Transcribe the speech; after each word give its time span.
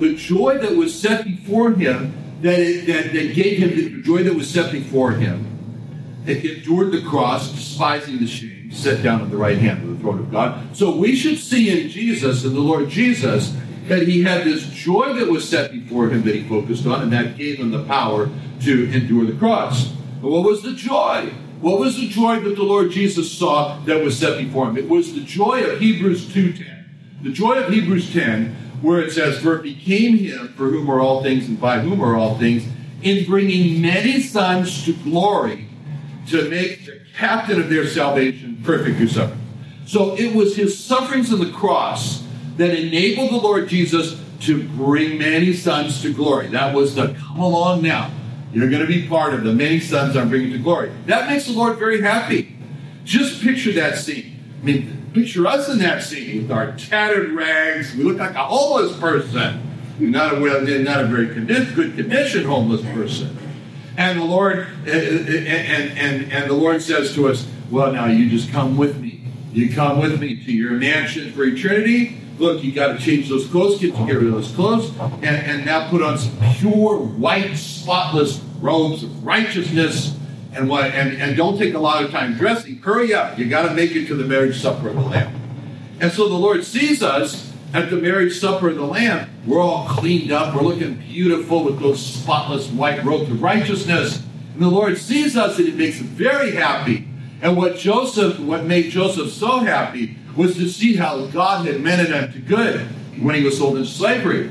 The 0.00 0.14
joy 0.14 0.58
that 0.58 0.74
was 0.74 0.98
set 0.98 1.24
before 1.24 1.72
him, 1.72 2.14
that, 2.42 2.58
it, 2.58 2.86
that, 2.86 3.12
that 3.12 3.34
gave 3.34 3.58
him 3.58 3.70
the 3.70 4.02
joy 4.02 4.22
that 4.24 4.34
was 4.34 4.50
set 4.50 4.72
before 4.72 5.12
him, 5.12 5.46
it 6.26 6.44
endured 6.44 6.92
the 6.92 7.02
cross, 7.02 7.50
despising 7.52 8.18
the 8.18 8.26
shame, 8.26 8.70
set 8.72 9.02
down 9.02 9.20
on 9.20 9.30
the 9.30 9.36
right 9.36 9.58
hand 9.58 9.82
of 9.82 9.88
the 9.88 10.02
throne 10.02 10.18
of 10.18 10.30
God. 10.30 10.76
So 10.76 10.96
we 10.96 11.14
should 11.16 11.38
see 11.38 11.70
in 11.70 11.88
Jesus, 11.88 12.44
in 12.44 12.54
the 12.54 12.60
Lord 12.60 12.88
Jesus, 12.88 13.54
that 13.88 14.06
he 14.06 14.22
had 14.22 14.44
this 14.44 14.66
joy 14.66 15.14
that 15.14 15.28
was 15.28 15.48
set 15.48 15.72
before 15.72 16.08
him 16.08 16.22
that 16.22 16.34
he 16.34 16.48
focused 16.48 16.86
on, 16.86 17.02
and 17.02 17.12
that 17.12 17.36
gave 17.36 17.58
him 17.58 17.70
the 17.70 17.84
power 17.84 18.30
to 18.60 18.92
endure 18.92 19.24
the 19.24 19.38
cross. 19.38 19.88
But 20.22 20.30
what 20.30 20.44
was 20.44 20.62
the 20.62 20.72
joy? 20.72 21.32
What 21.60 21.78
was 21.78 21.96
the 21.96 22.08
joy 22.08 22.40
that 22.40 22.56
the 22.56 22.62
Lord 22.62 22.90
Jesus 22.90 23.30
saw 23.30 23.80
that 23.80 24.02
was 24.02 24.18
set 24.18 24.38
before 24.38 24.68
him? 24.68 24.78
It 24.78 24.88
was 24.88 25.14
the 25.14 25.20
joy 25.20 25.62
of 25.64 25.78
Hebrews 25.78 26.26
2.10. 26.26 26.76
The 27.22 27.32
joy 27.32 27.54
of 27.54 27.72
Hebrews 27.72 28.12
10 28.12 28.69
where 28.82 29.00
it 29.00 29.12
says, 29.12 29.38
For 29.38 29.56
it 29.56 29.62
became 29.62 30.16
him 30.16 30.48
for 30.54 30.68
whom 30.68 30.90
are 30.90 31.00
all 31.00 31.22
things 31.22 31.48
and 31.48 31.60
by 31.60 31.80
whom 31.80 32.00
are 32.00 32.16
all 32.16 32.38
things, 32.38 32.64
in 33.02 33.26
bringing 33.26 33.80
many 33.80 34.20
sons 34.20 34.84
to 34.84 34.92
glory, 34.92 35.68
to 36.28 36.48
make 36.48 36.86
the 36.86 37.00
captain 37.16 37.60
of 37.60 37.68
their 37.70 37.86
salvation 37.86 38.60
perfect 38.64 38.98
through 38.98 39.08
suffering. 39.08 39.40
So 39.86 40.14
it 40.16 40.34
was 40.34 40.56
his 40.56 40.78
sufferings 40.82 41.32
on 41.32 41.40
the 41.40 41.50
cross 41.50 42.24
that 42.56 42.70
enabled 42.70 43.30
the 43.30 43.36
Lord 43.36 43.68
Jesus 43.68 44.20
to 44.40 44.66
bring 44.68 45.18
many 45.18 45.52
sons 45.52 46.00
to 46.02 46.12
glory. 46.14 46.48
That 46.48 46.74
was 46.74 46.94
the 46.94 47.14
come 47.14 47.40
along 47.40 47.82
now. 47.82 48.10
You're 48.52 48.68
going 48.68 48.82
to 48.82 48.88
be 48.88 49.06
part 49.06 49.34
of 49.34 49.44
the 49.44 49.52
many 49.52 49.80
sons 49.80 50.16
I'm 50.16 50.28
bringing 50.28 50.52
to 50.52 50.58
glory. 50.58 50.90
That 51.06 51.28
makes 51.28 51.46
the 51.46 51.52
Lord 51.52 51.78
very 51.78 52.02
happy. 52.02 52.56
Just 53.04 53.42
picture 53.42 53.72
that 53.72 53.98
scene. 53.98 54.38
I 54.60 54.64
mean, 54.64 54.99
Picture 55.12 55.46
us 55.46 55.68
in 55.68 55.78
that 55.78 56.04
scene 56.04 56.42
with 56.42 56.52
our 56.52 56.72
tattered 56.72 57.32
rags. 57.32 57.94
We 57.96 58.04
look 58.04 58.18
like 58.18 58.36
a 58.36 58.44
homeless 58.44 58.96
person. 58.98 59.66
Not 59.98 60.38
a, 60.38 60.40
well, 60.40 60.62
not 60.62 61.00
a 61.00 61.06
very 61.06 61.26
good 61.26 61.96
condition 61.96 62.44
homeless 62.44 62.82
person. 62.82 63.36
And 63.96 64.20
the 64.20 64.24
Lord 64.24 64.68
and, 64.86 64.88
and, 64.88 65.98
and, 65.98 66.32
and 66.32 66.50
the 66.50 66.54
Lord 66.54 66.80
says 66.80 67.12
to 67.14 67.28
us, 67.28 67.46
Well, 67.70 67.92
now 67.92 68.06
you 68.06 68.30
just 68.30 68.50
come 68.50 68.76
with 68.76 69.00
me. 69.00 69.24
You 69.52 69.74
come 69.74 70.00
with 70.00 70.20
me 70.20 70.42
to 70.44 70.52
your 70.52 70.72
mansion 70.72 71.32
for 71.32 71.44
eternity. 71.44 72.16
Look, 72.38 72.62
you 72.62 72.72
got 72.72 72.96
to 72.96 72.98
change 72.98 73.28
those 73.28 73.46
clothes, 73.48 73.80
get, 73.80 73.94
to 73.96 74.06
get 74.06 74.14
rid 74.14 74.28
of 74.28 74.32
those 74.32 74.52
clothes, 74.52 74.96
and, 74.98 75.24
and 75.24 75.66
now 75.66 75.90
put 75.90 76.02
on 76.02 76.16
some 76.16 76.38
pure, 76.54 76.96
white, 76.96 77.56
spotless 77.56 78.40
robes 78.60 79.02
of 79.02 79.24
righteousness 79.24 80.16
and 80.52 80.68
what 80.68 80.86
and, 80.86 81.20
and 81.20 81.36
don't 81.36 81.58
take 81.58 81.74
a 81.74 81.78
lot 81.78 82.04
of 82.04 82.10
time 82.10 82.34
dressing. 82.34 82.76
Hurry 82.78 83.14
up. 83.14 83.38
You 83.38 83.48
got 83.48 83.68
to 83.68 83.74
make 83.74 83.92
it 83.92 84.06
to 84.08 84.14
the 84.14 84.24
marriage 84.24 84.60
supper 84.60 84.88
of 84.88 84.94
the 84.94 85.02
Lamb. 85.02 85.34
And 86.00 86.10
so 86.10 86.28
the 86.28 86.34
Lord 86.34 86.64
sees 86.64 87.02
us 87.02 87.52
at 87.72 87.90
the 87.90 87.96
marriage 87.96 88.38
supper 88.38 88.70
of 88.70 88.76
the 88.76 88.84
Lamb. 88.84 89.30
We're 89.46 89.60
all 89.60 89.86
cleaned 89.88 90.32
up. 90.32 90.54
We're 90.54 90.62
looking 90.62 90.94
beautiful 90.94 91.64
with 91.64 91.78
those 91.78 92.04
spotless 92.04 92.68
white 92.68 93.04
robes 93.04 93.30
of 93.30 93.42
righteousness. 93.42 94.22
And 94.54 94.62
the 94.62 94.68
Lord 94.68 94.98
sees 94.98 95.36
us 95.36 95.58
and 95.58 95.68
it 95.68 95.76
makes 95.76 95.98
him 95.98 96.08
very 96.08 96.52
happy. 96.52 97.06
And 97.42 97.56
what 97.56 97.76
Joseph, 97.76 98.38
what 98.40 98.64
made 98.64 98.90
Joseph 98.90 99.32
so 99.32 99.60
happy 99.60 100.16
was 100.36 100.56
to 100.56 100.68
see 100.68 100.96
how 100.96 101.26
God 101.26 101.66
had 101.66 101.80
meant 101.80 102.08
it 102.08 102.14
unto 102.14 102.40
good 102.40 102.80
when 103.20 103.34
he 103.34 103.44
was 103.44 103.58
sold 103.58 103.76
into 103.76 103.88
slavery. 103.88 104.50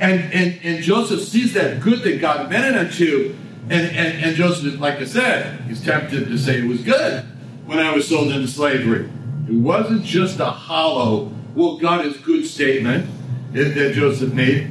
And, 0.00 0.32
and, 0.32 0.58
and 0.62 0.82
Joseph 0.82 1.20
sees 1.22 1.52
that 1.54 1.80
good 1.80 2.02
that 2.02 2.20
God 2.20 2.50
meant 2.50 2.64
it 2.64 2.78
unto, 2.78 3.36
and, 3.68 3.96
and, 3.96 4.24
and 4.24 4.36
Joseph, 4.36 4.80
like 4.80 4.96
I 4.96 5.04
said, 5.04 5.60
he's 5.62 5.84
tempted 5.84 6.26
to 6.26 6.38
say 6.38 6.60
it 6.60 6.68
was 6.68 6.82
good 6.82 7.24
when 7.66 7.78
I 7.78 7.94
was 7.94 8.08
sold 8.08 8.32
into 8.32 8.48
slavery. 8.48 9.08
It 9.48 9.54
wasn't 9.54 10.04
just 10.04 10.40
a 10.40 10.46
hollow, 10.46 11.32
well, 11.54 11.76
God 11.76 12.04
is 12.04 12.16
good 12.18 12.46
statement 12.46 13.08
that 13.52 13.92
Joseph 13.94 14.32
made. 14.32 14.70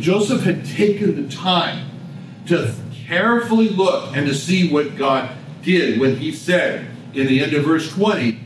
Joseph 0.00 0.42
had 0.42 0.64
taken 0.64 1.22
the 1.22 1.34
time 1.34 1.90
to 2.46 2.74
carefully 3.06 3.68
look 3.68 4.16
and 4.16 4.26
to 4.26 4.34
see 4.34 4.72
what 4.72 4.96
God 4.96 5.30
did 5.62 6.00
when 6.00 6.16
he 6.16 6.32
said 6.32 6.86
in 7.14 7.26
the 7.26 7.42
end 7.42 7.54
of 7.54 7.64
verse 7.64 7.90
20, 7.92 8.38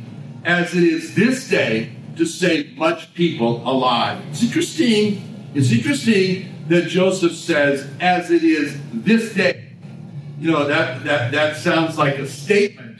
as 0.44 0.74
it 0.74 0.82
is 0.82 1.14
this 1.14 1.48
day 1.48 1.94
to 2.16 2.24
save 2.24 2.76
much 2.76 3.12
people 3.14 3.68
alive. 3.68 4.22
It's 4.30 4.42
interesting. 4.42 5.50
It's 5.54 5.72
interesting 5.72 6.66
that 6.68 6.88
Joseph 6.88 7.34
says, 7.34 7.88
as 8.00 8.30
it 8.30 8.42
is 8.42 8.78
this 8.92 9.34
day 9.34 9.63
you 10.38 10.50
know, 10.50 10.66
that, 10.66 11.04
that, 11.04 11.32
that 11.32 11.56
sounds 11.56 11.96
like 11.96 12.18
a 12.18 12.28
statement 12.28 12.98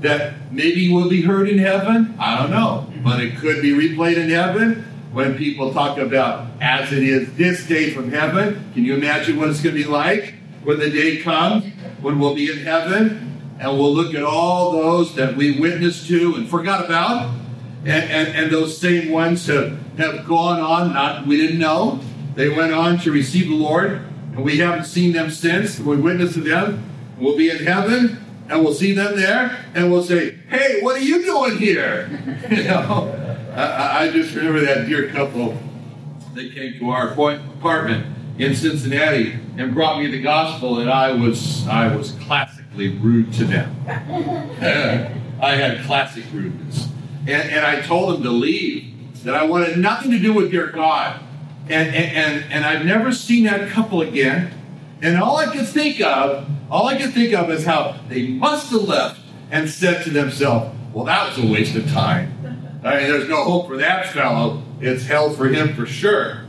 that 0.00 0.52
maybe 0.52 0.92
will 0.92 1.08
be 1.08 1.22
heard 1.22 1.48
in 1.48 1.58
heaven. 1.58 2.14
I 2.18 2.36
don't 2.38 2.50
know. 2.50 2.92
But 3.04 3.20
it 3.20 3.36
could 3.36 3.62
be 3.62 3.72
replayed 3.72 4.16
in 4.16 4.30
heaven 4.30 4.84
when 5.12 5.36
people 5.36 5.72
talk 5.72 5.98
about 5.98 6.48
as 6.60 6.92
it 6.92 7.02
is 7.02 7.34
this 7.34 7.66
day 7.66 7.90
from 7.90 8.10
heaven. 8.10 8.70
Can 8.74 8.84
you 8.84 8.94
imagine 8.94 9.38
what 9.38 9.48
it's 9.48 9.62
going 9.62 9.76
to 9.76 9.82
be 9.82 9.88
like 9.88 10.34
when 10.64 10.78
the 10.78 10.90
day 10.90 11.18
comes 11.18 11.64
when 12.00 12.18
we'll 12.18 12.34
be 12.34 12.50
in 12.50 12.58
heaven 12.58 13.56
and 13.60 13.78
we'll 13.78 13.94
look 13.94 14.14
at 14.14 14.24
all 14.24 14.72
those 14.72 15.14
that 15.14 15.36
we 15.36 15.60
witnessed 15.60 16.08
to 16.08 16.34
and 16.34 16.48
forgot 16.48 16.84
about? 16.84 17.34
And, 17.84 18.10
and, 18.10 18.28
and 18.36 18.50
those 18.52 18.76
same 18.78 19.10
ones 19.10 19.46
have, 19.46 19.78
have 19.98 20.26
gone 20.26 20.60
on, 20.60 20.94
not 20.94 21.26
we 21.26 21.36
didn't 21.36 21.58
know. 21.58 22.00
They 22.34 22.48
went 22.48 22.72
on 22.72 22.98
to 23.00 23.12
receive 23.12 23.48
the 23.48 23.56
Lord 23.56 24.02
and 24.32 24.44
we 24.44 24.58
haven't 24.58 24.84
seen 24.84 25.12
them 25.12 25.30
since. 25.30 25.78
We 25.78 25.96
witness 25.96 26.34
to 26.34 26.40
them. 26.40 26.88
We'll 27.18 27.36
be 27.36 27.50
in 27.50 27.58
heaven, 27.58 28.24
and 28.48 28.64
we'll 28.64 28.74
see 28.74 28.92
them 28.92 29.16
there, 29.16 29.64
and 29.74 29.90
we'll 29.90 30.02
say, 30.02 30.36
"Hey, 30.48 30.80
what 30.80 30.96
are 30.96 31.04
you 31.04 31.22
doing 31.22 31.58
here?" 31.58 32.08
you 32.50 32.64
know, 32.64 33.14
I, 33.54 34.04
I 34.04 34.10
just 34.10 34.34
remember 34.34 34.60
that 34.60 34.88
dear 34.88 35.08
couple. 35.08 35.56
that 36.34 36.54
came 36.54 36.78
to 36.78 36.90
our 36.90 37.08
apartment 37.08 38.06
in 38.38 38.54
Cincinnati 38.54 39.38
and 39.58 39.74
brought 39.74 39.98
me 39.98 40.10
the 40.10 40.22
gospel, 40.22 40.80
and 40.80 40.90
I 40.90 41.12
was 41.12 41.66
I 41.68 41.94
was 41.94 42.12
classically 42.12 42.96
rude 42.96 43.32
to 43.34 43.44
them. 43.44 43.76
I 45.40 45.56
had 45.56 45.84
classic 45.84 46.24
rudeness, 46.32 46.88
and, 47.26 47.50
and 47.50 47.66
I 47.66 47.80
told 47.82 48.14
them 48.14 48.22
to 48.22 48.30
leave. 48.30 48.88
That 49.22 49.36
I 49.36 49.44
wanted 49.44 49.78
nothing 49.78 50.10
to 50.10 50.18
do 50.18 50.32
with 50.32 50.50
their 50.50 50.66
God 50.66 51.20
and, 51.72 51.94
and, 51.94 52.52
and 52.52 52.64
I've 52.64 52.84
never 52.84 53.12
seen 53.12 53.44
that 53.44 53.70
couple 53.70 54.02
again. 54.02 54.52
And 55.00 55.20
all 55.20 55.36
I 55.36 55.46
could 55.46 55.66
think 55.66 56.00
of, 56.00 56.48
all 56.70 56.86
I 56.86 56.96
could 56.96 57.12
think 57.12 57.34
of 57.34 57.50
is 57.50 57.64
how 57.64 57.96
they 58.08 58.28
must 58.28 58.70
have 58.70 58.82
left 58.82 59.20
and 59.50 59.68
said 59.68 60.04
to 60.04 60.10
themselves, 60.10 60.76
well, 60.92 61.04
that 61.06 61.28
was 61.28 61.44
a 61.44 61.50
waste 61.50 61.74
of 61.74 61.90
time. 61.90 62.80
I 62.84 62.98
mean, 62.98 63.08
there's 63.08 63.28
no 63.28 63.44
hope 63.44 63.68
for 63.68 63.76
that 63.78 64.12
fellow. 64.12 64.62
It's 64.80 65.06
hell 65.06 65.30
for 65.30 65.48
him 65.48 65.74
for 65.74 65.86
sure. 65.86 66.44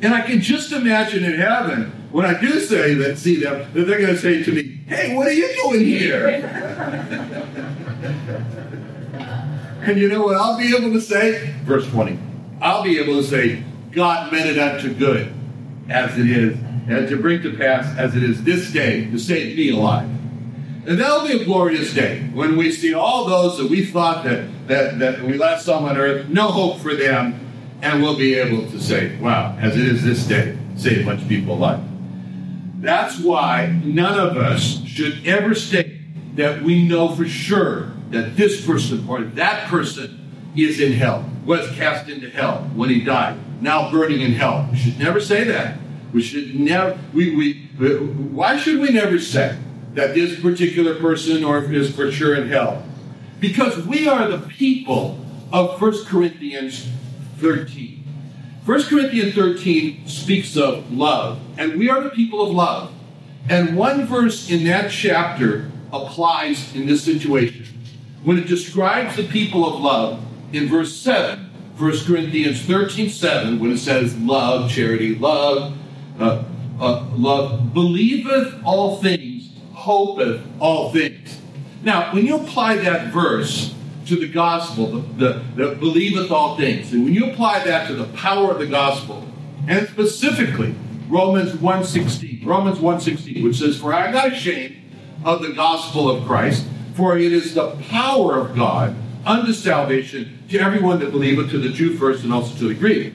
And 0.00 0.14
I 0.14 0.20
can 0.20 0.40
just 0.40 0.72
imagine 0.72 1.24
in 1.24 1.34
heaven, 1.34 2.08
when 2.12 2.24
I 2.24 2.40
do 2.40 2.60
say 2.60 2.94
that, 2.94 3.18
see 3.18 3.42
them, 3.42 3.70
that 3.74 3.86
they're 3.86 4.00
going 4.00 4.14
to 4.14 4.18
say 4.18 4.42
to 4.42 4.52
me, 4.52 4.80
hey, 4.86 5.14
what 5.14 5.26
are 5.26 5.32
you 5.32 5.48
doing 5.62 5.84
here? 5.84 6.28
and 9.82 9.98
you 9.98 10.08
know 10.08 10.22
what 10.22 10.36
I'll 10.36 10.58
be 10.58 10.74
able 10.74 10.92
to 10.92 11.00
say? 11.00 11.54
Verse 11.64 11.86
20. 11.88 12.18
I'll 12.60 12.82
be 12.82 12.98
able 12.98 13.16
to 13.16 13.24
say, 13.24 13.62
God 13.92 14.32
meant 14.32 14.48
it 14.48 14.58
unto 14.58 14.94
good, 14.94 15.32
as 15.88 16.18
it 16.18 16.30
is, 16.30 16.56
and 16.88 17.08
to 17.08 17.16
bring 17.16 17.42
to 17.42 17.56
pass 17.56 17.96
as 17.96 18.14
it 18.16 18.22
is 18.22 18.42
this 18.44 18.72
day 18.72 19.10
to 19.10 19.18
save 19.18 19.56
me 19.56 19.70
alive. 19.70 20.08
And 20.86 20.98
that'll 20.98 21.26
be 21.26 21.40
a 21.40 21.44
glorious 21.44 21.92
day 21.92 22.22
when 22.32 22.56
we 22.56 22.72
see 22.72 22.94
all 22.94 23.26
those 23.26 23.58
that 23.58 23.68
we 23.68 23.84
thought 23.84 24.24
that, 24.24 24.68
that, 24.68 24.98
that 24.98 25.22
we 25.22 25.36
last 25.36 25.66
saw 25.66 25.84
on 25.84 25.96
earth, 25.96 26.28
no 26.28 26.48
hope 26.48 26.80
for 26.80 26.94
them, 26.94 27.38
and 27.82 28.02
we'll 28.02 28.16
be 28.16 28.34
able 28.34 28.70
to 28.70 28.80
say, 28.80 29.16
wow, 29.18 29.56
as 29.60 29.76
it 29.76 29.84
is 29.84 30.02
this 30.02 30.26
day, 30.26 30.56
save 30.76 31.04
much 31.04 31.26
people 31.28 31.54
alive. 31.54 31.80
That's 32.80 33.18
why 33.18 33.80
none 33.84 34.18
of 34.18 34.36
us 34.36 34.82
should 34.84 35.26
ever 35.26 35.54
state 35.54 36.36
that 36.36 36.62
we 36.62 36.86
know 36.86 37.14
for 37.14 37.26
sure 37.26 37.92
that 38.10 38.36
this 38.36 38.64
person 38.64 39.06
or 39.08 39.22
that 39.22 39.68
person 39.68 40.52
is 40.56 40.80
in 40.80 40.92
hell, 40.92 41.28
was 41.44 41.68
cast 41.72 42.08
into 42.08 42.30
hell 42.30 42.70
when 42.74 42.88
he 42.88 43.02
died, 43.02 43.38
now 43.60 43.90
burning 43.90 44.20
in 44.20 44.32
hell. 44.32 44.68
We 44.70 44.78
should 44.78 44.98
never 44.98 45.20
say 45.20 45.44
that. 45.44 45.78
We 46.12 46.22
should 46.22 46.58
never, 46.58 46.98
we, 47.12 47.36
we, 47.36 47.96
why 47.96 48.56
should 48.56 48.80
we 48.80 48.90
never 48.90 49.18
say 49.18 49.58
that 49.94 50.14
this 50.14 50.40
particular 50.40 50.94
person 50.94 51.44
or 51.44 51.62
is 51.72 51.94
for 51.94 52.10
sure 52.10 52.34
in 52.34 52.48
hell? 52.48 52.84
Because 53.40 53.84
we 53.86 54.08
are 54.08 54.28
the 54.28 54.38
people 54.48 55.24
of 55.52 55.80
1 55.80 56.04
Corinthians 56.06 56.88
13. 57.38 58.04
1 58.64 58.82
Corinthians 58.84 59.34
13 59.34 60.06
speaks 60.06 60.56
of 60.56 60.92
love, 60.92 61.40
and 61.56 61.78
we 61.78 61.88
are 61.88 62.02
the 62.02 62.10
people 62.10 62.42
of 62.42 62.50
love. 62.50 62.92
And 63.48 63.76
one 63.76 64.06
verse 64.06 64.50
in 64.50 64.64
that 64.64 64.90
chapter 64.90 65.70
applies 65.92 66.74
in 66.74 66.86
this 66.86 67.02
situation. 67.02 67.66
When 68.24 68.38
it 68.38 68.46
describes 68.46 69.16
the 69.16 69.26
people 69.26 69.66
of 69.66 69.80
love 69.80 70.22
in 70.52 70.68
verse 70.68 70.94
7, 70.94 71.47
1 71.78 72.06
Corinthians 72.06 72.60
13 72.62 73.08
7, 73.08 73.60
when 73.60 73.70
it 73.70 73.78
says 73.78 74.16
love, 74.18 74.68
charity, 74.68 75.14
love, 75.14 75.76
uh, 76.18 76.42
uh, 76.80 77.08
love 77.12 77.72
believeth 77.72 78.60
all 78.64 79.00
things, 79.00 79.50
hopeth 79.74 80.44
all 80.58 80.92
things. 80.92 81.40
Now, 81.84 82.12
when 82.12 82.26
you 82.26 82.34
apply 82.34 82.78
that 82.78 83.12
verse 83.12 83.74
to 84.06 84.16
the 84.16 84.26
gospel, 84.26 84.86
the, 84.86 85.00
the, 85.16 85.44
the 85.54 85.74
believeth 85.76 86.32
all 86.32 86.56
things, 86.56 86.92
and 86.92 87.04
when 87.04 87.14
you 87.14 87.30
apply 87.30 87.64
that 87.64 87.86
to 87.86 87.94
the 87.94 88.06
power 88.16 88.50
of 88.50 88.58
the 88.58 88.66
gospel, 88.66 89.24
and 89.68 89.86
specifically 89.88 90.74
Romans 91.08 91.52
1.16, 91.52 92.44
Romans 92.44 92.78
1.16, 92.78 93.44
which 93.44 93.60
says, 93.60 93.78
For 93.78 93.94
I 93.94 94.06
am 94.06 94.14
not 94.14 94.32
ashamed 94.32 94.76
of 95.24 95.42
the 95.42 95.52
gospel 95.52 96.10
of 96.10 96.26
Christ, 96.26 96.66
for 96.94 97.16
it 97.16 97.32
is 97.32 97.54
the 97.54 97.70
power 97.88 98.36
of 98.36 98.56
God 98.56 98.96
unto 99.24 99.52
salvation 99.52 100.38
to 100.48 100.58
everyone 100.58 101.00
that 101.00 101.10
believeth, 101.10 101.50
to 101.50 101.58
the 101.58 101.70
Jew 101.70 101.96
first 101.96 102.24
and 102.24 102.32
also 102.32 102.56
to 102.58 102.68
the 102.68 102.74
Greek. 102.74 103.12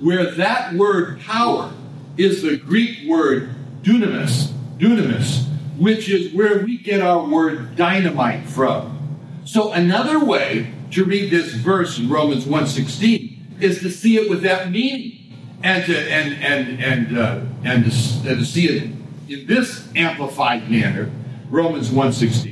Where 0.00 0.30
that 0.32 0.74
word 0.74 1.20
power 1.20 1.72
is 2.16 2.42
the 2.42 2.56
Greek 2.56 3.08
word 3.08 3.54
dunamis, 3.82 4.52
dunamis, 4.78 5.46
which 5.78 6.08
is 6.08 6.32
where 6.32 6.64
we 6.64 6.78
get 6.78 7.00
our 7.00 7.26
word 7.26 7.76
dynamite 7.76 8.46
from. 8.46 9.18
So 9.44 9.72
another 9.72 10.24
way 10.24 10.72
to 10.92 11.04
read 11.04 11.30
this 11.30 11.52
verse 11.54 11.98
in 11.98 12.08
Romans 12.08 12.44
1.16 12.44 13.62
is 13.62 13.80
to 13.80 13.90
see 13.90 14.16
it 14.16 14.28
with 14.28 14.42
that 14.42 14.70
meaning 14.70 15.20
and 15.62 15.84
to 15.84 15.96
and 15.96 16.34
and 16.42 16.82
and 16.82 17.18
uh, 17.18 17.40
and, 17.64 17.84
to, 17.84 18.28
and 18.28 18.38
to 18.38 18.44
see 18.44 18.68
it 18.68 18.82
in 18.82 19.46
this 19.46 19.88
amplified 19.94 20.70
manner, 20.70 21.10
Romans 21.48 21.90
1.16. 21.90 22.49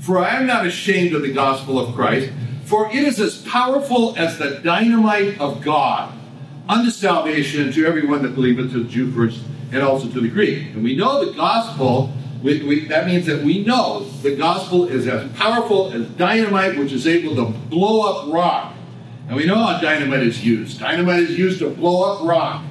For 0.00 0.18
I 0.18 0.36
am 0.36 0.46
not 0.46 0.66
ashamed 0.66 1.14
of 1.14 1.22
the 1.22 1.32
gospel 1.32 1.78
of 1.78 1.94
Christ, 1.94 2.30
for 2.64 2.88
it 2.88 2.96
is 2.96 3.18
as 3.18 3.42
powerful 3.42 4.14
as 4.16 4.38
the 4.38 4.60
dynamite 4.62 5.40
of 5.40 5.62
God 5.62 6.12
unto 6.68 6.90
salvation 6.90 7.72
to 7.72 7.86
everyone 7.86 8.22
that 8.22 8.34
believeth, 8.34 8.72
to 8.72 8.82
the 8.82 8.88
Jew 8.88 9.10
first, 9.10 9.40
and 9.72 9.82
also 9.82 10.08
to 10.08 10.20
the 10.20 10.28
Greek. 10.28 10.74
And 10.74 10.84
we 10.84 10.96
know 10.96 11.24
the 11.24 11.32
gospel, 11.32 12.12
we, 12.42 12.62
we, 12.64 12.86
that 12.88 13.06
means 13.06 13.26
that 13.26 13.42
we 13.42 13.64
know 13.64 14.04
the 14.22 14.36
gospel 14.36 14.86
is 14.86 15.06
as 15.06 15.30
powerful 15.32 15.92
as 15.92 16.06
dynamite, 16.10 16.78
which 16.78 16.92
is 16.92 17.06
able 17.06 17.34
to 17.36 17.46
blow 17.68 18.02
up 18.02 18.32
rock. 18.32 18.74
And 19.28 19.36
we 19.36 19.46
know 19.46 19.56
how 19.56 19.80
dynamite 19.80 20.22
is 20.22 20.44
used. 20.44 20.80
Dynamite 20.80 21.20
is 21.20 21.38
used 21.38 21.58
to 21.58 21.70
blow 21.70 22.12
up 22.12 22.26
rock. 22.26 22.64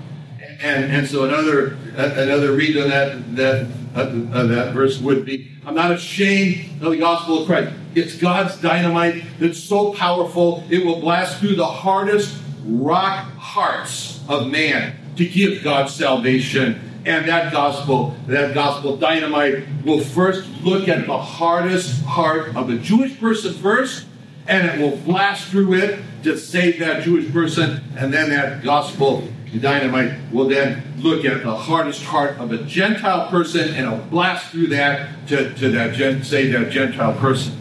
And, 0.60 0.92
and 0.92 1.08
so 1.08 1.26
another 1.26 1.78
another 1.96 2.54
read 2.54 2.78
on 2.78 2.90
that 2.90 3.36
that 3.36 3.68
uh, 3.98 4.44
that 4.44 4.74
verse 4.74 5.00
would 5.00 5.26
be, 5.26 5.52
I'm 5.66 5.76
not 5.76 5.92
ashamed 5.92 6.82
of 6.82 6.92
the 6.92 6.98
gospel 6.98 7.42
of 7.42 7.48
Christ. 7.48 7.74
It's 7.96 8.16
God's 8.16 8.56
dynamite 8.62 9.24
that's 9.40 9.62
so 9.62 9.94
powerful 9.94 10.64
it 10.70 10.86
will 10.86 11.02
blast 11.02 11.40
through 11.40 11.56
the 11.56 11.66
hardest 11.66 12.38
rock 12.66 13.32
hearts 13.34 14.22
of 14.30 14.48
man 14.48 14.96
to 15.16 15.26
give 15.26 15.64
God 15.64 15.90
salvation. 15.90 16.82
And 17.06 17.28
that 17.30 17.54
gospel, 17.54 18.16
that 18.28 18.54
gospel 18.54 18.98
dynamite 18.98 19.64
will 19.86 20.02
first 20.02 20.48
look 20.62 20.88
at 20.90 21.08
the 21.08 21.18
hardest 21.18 22.04
heart 22.04 22.56
of 22.56 22.70
a 22.70 22.78
Jewish 22.78 23.18
person 23.20 23.54
first, 23.54 24.06
and 24.48 24.68
it 24.68 24.80
will 24.80 24.98
blast 24.98 25.48
through 25.48 25.74
it 25.76 26.00
to 26.24 26.38
save 26.38 26.80
that 26.80 27.04
Jewish 27.04 27.32
person, 27.32 27.82
and 27.98 28.14
then 28.14 28.30
that 28.30 28.64
gospel 28.64 29.28
dynamite 29.60 30.14
will 30.32 30.48
then 30.48 30.84
look 30.98 31.26
at 31.26 31.44
the 31.44 31.56
hardest 31.56 32.04
heart 32.04 32.38
of 32.38 32.52
a 32.52 32.58
Gentile 32.64 33.30
person 33.30 33.70
and 33.70 33.88
it'll 33.88 33.98
blast 33.98 34.52
through 34.52 34.68
that 34.68 35.28
to, 35.28 35.54
to 35.56 35.72
that 35.72 36.26
say 36.26 36.48
that 36.52 36.70
Gentile 36.72 37.14
person. 37.14 37.58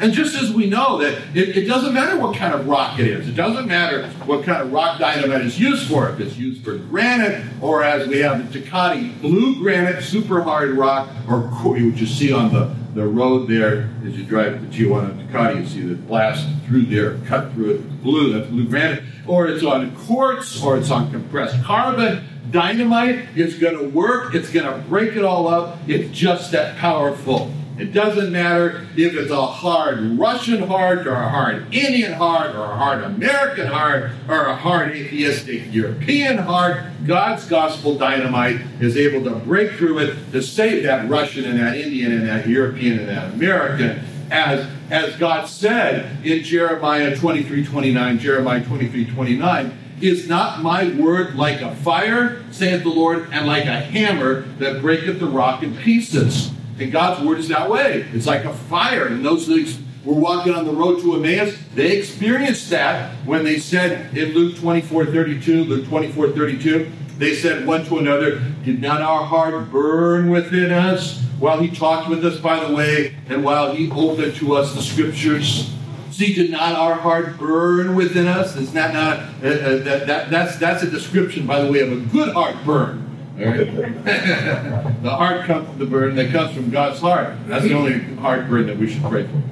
And 0.00 0.14
just 0.14 0.34
as 0.34 0.50
we 0.50 0.64
know 0.64 0.96
that 0.98 1.12
it, 1.36 1.58
it, 1.58 1.68
doesn't 1.68 1.92
matter 1.92 2.18
what 2.18 2.34
kind 2.34 2.54
of 2.54 2.66
rock 2.66 2.98
it 2.98 3.06
is, 3.06 3.28
it 3.28 3.34
doesn't 3.36 3.68
matter 3.68 4.08
what 4.24 4.44
kind 4.44 4.62
of 4.62 4.72
rock 4.72 4.98
dynamite 4.98 5.42
is 5.42 5.60
used 5.60 5.88
for, 5.88 6.08
if 6.08 6.18
it's 6.20 6.38
used 6.38 6.64
for 6.64 6.78
granite 6.78 7.44
or 7.60 7.84
as 7.84 8.08
we 8.08 8.20
have 8.20 8.50
the 8.50 8.60
Tecate, 8.60 9.20
blue 9.20 9.56
granite, 9.56 10.02
super 10.02 10.40
hard 10.40 10.70
rock, 10.70 11.10
or 11.28 11.40
what 11.40 11.78
you 11.78 12.06
see 12.06 12.32
on 12.32 12.50
the, 12.50 12.74
the 12.94 13.06
road 13.06 13.46
there 13.46 13.90
as 14.06 14.16
you 14.16 14.24
drive 14.24 14.58
to 14.60 14.66
Tijuana, 14.84 15.28
Tecate, 15.28 15.60
you 15.60 15.66
see 15.66 15.82
the 15.82 15.96
blast 15.96 16.48
through 16.66 16.86
there, 16.86 17.18
cut 17.26 17.52
through 17.52 17.72
it, 17.72 18.02
blue, 18.02 18.32
that's 18.32 18.48
blue 18.48 18.66
granite, 18.66 19.04
or 19.30 19.46
it's 19.46 19.62
on 19.62 19.94
quartz, 19.94 20.60
or 20.60 20.76
it's 20.76 20.90
on 20.90 21.08
compressed 21.12 21.62
carbon. 21.62 22.24
Dynamite 22.50 23.36
is 23.36 23.54
going 23.54 23.78
to 23.78 23.84
work, 23.84 24.34
it's 24.34 24.50
going 24.50 24.66
to 24.66 24.76
break 24.88 25.14
it 25.14 25.24
all 25.24 25.46
up, 25.46 25.78
it's 25.86 26.10
just 26.10 26.50
that 26.50 26.76
powerful. 26.78 27.52
It 27.78 27.92
doesn't 27.92 28.32
matter 28.32 28.88
if 28.96 29.14
it's 29.14 29.30
a 29.30 29.46
hard 29.46 30.18
Russian 30.18 30.64
heart 30.64 31.06
or 31.06 31.12
a 31.12 31.28
hard 31.28 31.72
Indian 31.72 32.12
heart 32.12 32.56
or 32.56 32.64
a 32.64 32.76
hard 32.76 33.04
American 33.04 33.68
heart 33.68 34.10
or 34.28 34.46
a 34.46 34.56
hard 34.56 34.90
atheistic 34.90 35.72
European 35.72 36.36
heart. 36.36 36.82
God's 37.06 37.46
gospel 37.46 37.94
dynamite 37.94 38.60
is 38.80 38.96
able 38.96 39.22
to 39.30 39.36
break 39.36 39.74
through 39.74 39.98
it 39.98 40.32
to 40.32 40.42
save 40.42 40.82
that 40.82 41.08
Russian 41.08 41.44
and 41.44 41.60
that 41.60 41.76
Indian 41.76 42.12
and 42.12 42.28
that 42.28 42.48
European 42.48 42.98
and 42.98 43.08
that 43.08 43.32
American. 43.32 44.04
As, 44.30 44.68
as 44.90 45.16
God 45.16 45.46
said 45.46 46.24
in 46.24 46.44
Jeremiah 46.44 47.16
23 47.16 47.64
29, 47.64 48.18
Jeremiah 48.18 48.64
23 48.64 49.06
29, 49.06 49.78
is 50.00 50.28
not 50.28 50.62
my 50.62 50.88
word 50.94 51.34
like 51.34 51.60
a 51.60 51.74
fire, 51.76 52.42
saith 52.50 52.82
the 52.82 52.88
Lord, 52.88 53.28
and 53.32 53.46
like 53.46 53.64
a 53.66 53.80
hammer 53.80 54.42
that 54.58 54.80
breaketh 54.80 55.20
the 55.20 55.26
rock 55.26 55.62
in 55.62 55.76
pieces? 55.76 56.52
And 56.78 56.90
God's 56.90 57.24
word 57.24 57.38
is 57.38 57.48
that 57.48 57.68
way. 57.68 58.06
It's 58.12 58.26
like 58.26 58.44
a 58.44 58.54
fire. 58.54 59.06
And 59.06 59.24
those 59.24 59.46
that 59.46 59.76
were 60.04 60.14
walking 60.14 60.54
on 60.54 60.64
the 60.64 60.72
road 60.72 61.02
to 61.02 61.16
Emmaus, 61.16 61.56
they 61.74 61.98
experienced 61.98 62.70
that 62.70 63.14
when 63.26 63.44
they 63.44 63.58
said 63.58 64.16
in 64.16 64.32
Luke 64.32 64.56
24 64.56 65.06
32, 65.06 65.64
Luke 65.64 65.88
24 65.88 66.30
32, 66.30 66.90
they 67.20 67.34
said 67.34 67.66
one 67.66 67.84
to 67.84 67.98
another, 67.98 68.40
Did 68.64 68.80
not 68.80 69.02
our 69.02 69.26
heart 69.26 69.70
burn 69.70 70.30
within 70.30 70.72
us 70.72 71.22
while 71.38 71.60
he 71.60 71.68
talked 71.68 72.08
with 72.08 72.24
us 72.24 72.38
by 72.38 72.64
the 72.64 72.74
way, 72.74 73.14
and 73.28 73.44
while 73.44 73.74
he 73.74 73.90
opened 73.90 74.36
to 74.36 74.56
us 74.56 74.74
the 74.74 74.80
scriptures? 74.80 75.70
See, 76.10 76.32
did 76.32 76.50
not 76.50 76.74
our 76.76 76.94
heart 76.94 77.36
burn 77.38 77.94
within 77.94 78.26
us? 78.26 78.56
It's 78.56 78.72
not, 78.72 78.94
not 78.94 79.18
uh, 79.18 79.48
uh, 79.48 79.78
that, 79.84 80.06
that, 80.06 80.30
that's, 80.30 80.56
that's 80.56 80.82
a 80.82 80.90
description, 80.90 81.46
by 81.46 81.60
the 81.60 81.70
way, 81.70 81.80
of 81.80 81.92
a 81.92 82.00
good 82.00 82.32
heart 82.32 82.56
burn. 82.64 83.06
the 83.36 85.10
heart 85.10 85.44
comes 85.44 85.68
from 85.68 85.78
the 85.78 85.86
burden 85.86 86.16
that 86.16 86.30
comes 86.30 86.54
from 86.54 86.70
God's 86.70 87.00
heart. 87.00 87.36
That's 87.46 87.64
the 87.64 87.74
only 87.74 88.00
heart 88.16 88.48
burden 88.48 88.68
that 88.68 88.78
we 88.78 88.90
should 88.90 89.02
pray 89.02 89.26
for. 89.26 89.42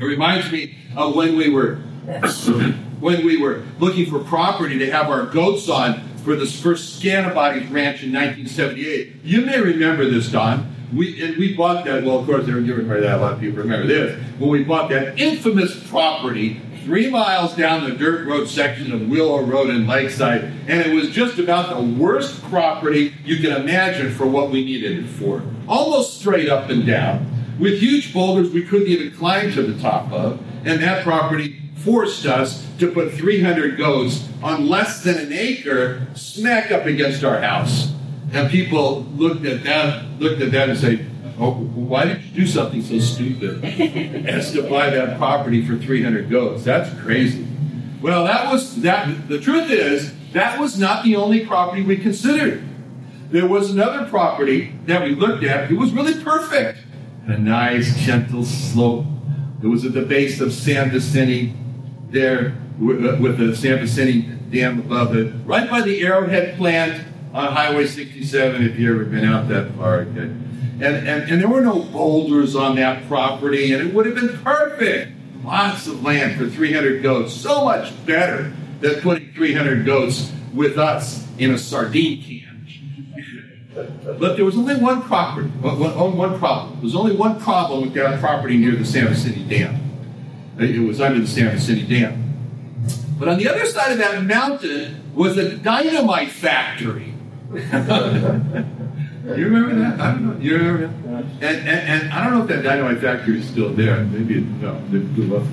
It 0.00 0.04
reminds 0.06 0.50
me 0.50 0.74
of 0.96 1.14
when 1.14 1.36
we 1.36 1.50
were 1.50 1.76
when 3.00 3.24
we 3.24 3.36
were 3.36 3.62
looking 3.78 4.10
for 4.10 4.18
property 4.20 4.78
to 4.78 4.90
have 4.90 5.08
our 5.10 5.26
goats 5.26 5.68
on 5.68 6.07
for 6.24 6.36
this 6.36 6.60
first 6.60 7.00
Scantibodies 7.00 7.70
ranch 7.70 8.02
in 8.02 8.12
1978. 8.12 9.16
You 9.24 9.42
may 9.42 9.60
remember 9.60 10.08
this, 10.08 10.30
Don. 10.30 10.74
We 10.92 11.22
and 11.22 11.36
we 11.36 11.54
bought 11.54 11.84
that. 11.84 12.04
Well, 12.04 12.18
of 12.18 12.26
course, 12.26 12.46
they 12.46 12.52
were 12.52 12.62
giving 12.62 12.86
away 12.90 13.00
that. 13.00 13.18
A 13.18 13.20
lot 13.20 13.32
of 13.34 13.40
people 13.40 13.58
remember 13.58 13.86
this. 13.86 14.18
When 14.38 14.50
we 14.50 14.64
bought 14.64 14.88
that 14.90 15.18
infamous 15.20 15.88
property 15.88 16.60
three 16.84 17.10
miles 17.10 17.54
down 17.54 17.84
the 17.84 17.94
dirt 17.94 18.26
road 18.26 18.48
section 18.48 18.92
of 18.92 19.10
Willow 19.10 19.42
Road 19.42 19.68
in 19.68 19.86
Lakeside, 19.86 20.44
and 20.66 20.80
it 20.80 20.94
was 20.94 21.10
just 21.10 21.38
about 21.38 21.76
the 21.76 21.82
worst 22.02 22.42
property 22.44 23.12
you 23.26 23.36
can 23.36 23.52
imagine 23.60 24.10
for 24.10 24.26
what 24.26 24.50
we 24.50 24.64
needed 24.64 25.04
it 25.04 25.06
for. 25.06 25.42
Almost 25.68 26.18
straight 26.18 26.48
up 26.48 26.70
and 26.70 26.86
down, 26.86 27.30
with 27.58 27.78
huge 27.78 28.14
boulders 28.14 28.50
we 28.50 28.62
couldn't 28.62 28.88
even 28.88 29.10
climb 29.10 29.52
to 29.52 29.62
the 29.62 29.78
top 29.82 30.10
of, 30.12 30.40
and 30.64 30.82
that 30.82 31.04
property 31.04 31.57
forced 31.84 32.26
us 32.26 32.66
to 32.78 32.90
put 32.90 33.12
300 33.12 33.76
goats 33.76 34.28
on 34.42 34.68
less 34.68 35.02
than 35.02 35.16
an 35.18 35.32
acre 35.32 36.06
smack 36.14 36.70
up 36.70 36.86
against 36.86 37.24
our 37.24 37.40
house. 37.40 37.92
And 38.32 38.50
people 38.50 39.02
looked 39.16 39.46
at 39.46 39.64
that, 39.64 40.04
looked 40.20 40.42
at 40.42 40.52
that 40.52 40.68
and 40.68 40.78
said, 40.78 41.06
Oh, 41.40 41.52
why 41.52 42.04
did 42.04 42.22
you 42.22 42.40
do 42.40 42.46
something 42.48 42.82
so 42.82 42.98
stupid 42.98 43.64
as 44.26 44.52
to 44.52 44.68
buy 44.68 44.90
that 44.90 45.18
property 45.18 45.64
for 45.64 45.76
300 45.76 46.28
goats? 46.28 46.64
That's 46.64 46.92
crazy. 47.00 47.46
Well, 48.02 48.24
that 48.24 48.52
was 48.52 48.82
that. 48.82 49.28
The 49.28 49.40
truth 49.40 49.70
is, 49.70 50.12
that 50.32 50.58
was 50.58 50.78
not 50.78 51.04
the 51.04 51.14
only 51.16 51.46
property 51.46 51.82
we 51.82 51.96
considered. 51.96 52.62
there 53.30 53.46
was 53.46 53.70
another 53.70 54.08
property 54.08 54.74
that 54.86 55.04
we 55.04 55.14
looked 55.14 55.44
at. 55.44 55.70
It 55.70 55.76
was 55.76 55.92
really 55.92 56.22
perfect. 56.22 56.80
A 57.26 57.38
nice, 57.38 57.96
gentle 58.04 58.44
slope. 58.44 59.06
It 59.62 59.66
was 59.66 59.84
at 59.84 59.92
the 59.92 60.02
base 60.02 60.40
of 60.40 60.52
San 60.52 60.90
Vicente, 60.90 61.54
there 62.10 62.56
with, 62.78 63.04
uh, 63.04 63.16
with 63.20 63.38
the 63.38 63.54
San 63.54 63.78
Vicente 63.78 64.22
Dam 64.50 64.80
above 64.80 65.16
it, 65.16 65.32
right 65.44 65.68
by 65.68 65.82
the 65.82 66.00
Arrowhead 66.02 66.56
plant 66.56 67.06
on 67.34 67.52
Highway 67.52 67.86
67, 67.86 68.62
if 68.62 68.78
you've 68.78 68.94
ever 68.94 69.04
been 69.04 69.24
out 69.24 69.48
that 69.48 69.72
far. 69.74 70.00
Okay. 70.00 70.20
And, 70.20 70.82
and, 70.82 71.30
and 71.30 71.40
there 71.40 71.48
were 71.48 71.60
no 71.60 71.82
boulders 71.82 72.54
on 72.54 72.76
that 72.76 73.06
property, 73.08 73.72
and 73.72 73.86
it 73.86 73.92
would 73.92 74.06
have 74.06 74.14
been 74.14 74.38
perfect. 74.38 75.12
Lots 75.44 75.86
of 75.86 76.02
land 76.02 76.38
for 76.38 76.48
300 76.48 77.02
goats. 77.02 77.32
So 77.32 77.64
much 77.64 77.92
better 78.06 78.52
than 78.80 79.00
putting 79.00 79.32
300 79.32 79.84
goats 79.84 80.32
with 80.54 80.78
us 80.78 81.26
in 81.38 81.52
a 81.52 81.58
sardine 81.58 82.22
can. 82.22 82.48
But 84.18 84.36
there 84.36 84.44
was 84.44 84.56
only 84.56 84.76
one 84.76 85.02
property, 85.02 85.48
one, 85.48 86.16
one 86.16 86.38
problem. 86.38 86.74
There 86.74 86.82
was 86.82 86.96
only 86.96 87.14
one 87.14 87.40
problem 87.40 87.82
with 87.82 87.94
that 87.94 88.18
property 88.20 88.56
near 88.56 88.74
the 88.74 88.84
San 88.84 89.08
Vicente 89.08 89.44
Dam. 89.44 89.87
It 90.58 90.80
was 90.86 91.00
under 91.00 91.20
the 91.20 91.26
San 91.26 91.50
Vicente 91.50 91.86
Dam. 91.86 92.24
But 93.18 93.28
on 93.28 93.38
the 93.38 93.48
other 93.48 93.66
side 93.66 93.92
of 93.92 93.98
that 93.98 94.24
mountain 94.24 95.12
was 95.14 95.36
a 95.36 95.56
dynamite 95.56 96.30
factory. 96.30 97.14
you 97.52 97.58
remember 99.44 99.74
that? 99.76 100.00
I 100.00 100.12
don't 100.12 100.26
know. 100.26 100.36
You 100.40 100.56
remember 100.56 100.86
that? 100.86 101.24
And, 101.42 101.68
and, 101.68 101.68
and 101.68 102.12
I 102.12 102.24
don't 102.24 102.34
know 102.34 102.42
if 102.42 102.48
that 102.48 102.62
dynamite 102.62 103.00
factory 103.00 103.38
is 103.38 103.48
still 103.48 103.72
there. 103.72 104.04
Maybe 104.04 104.38
it, 104.38 104.44
no, 104.44 104.80
they 104.90 104.98
blew 104.98 105.36
up 105.36 105.44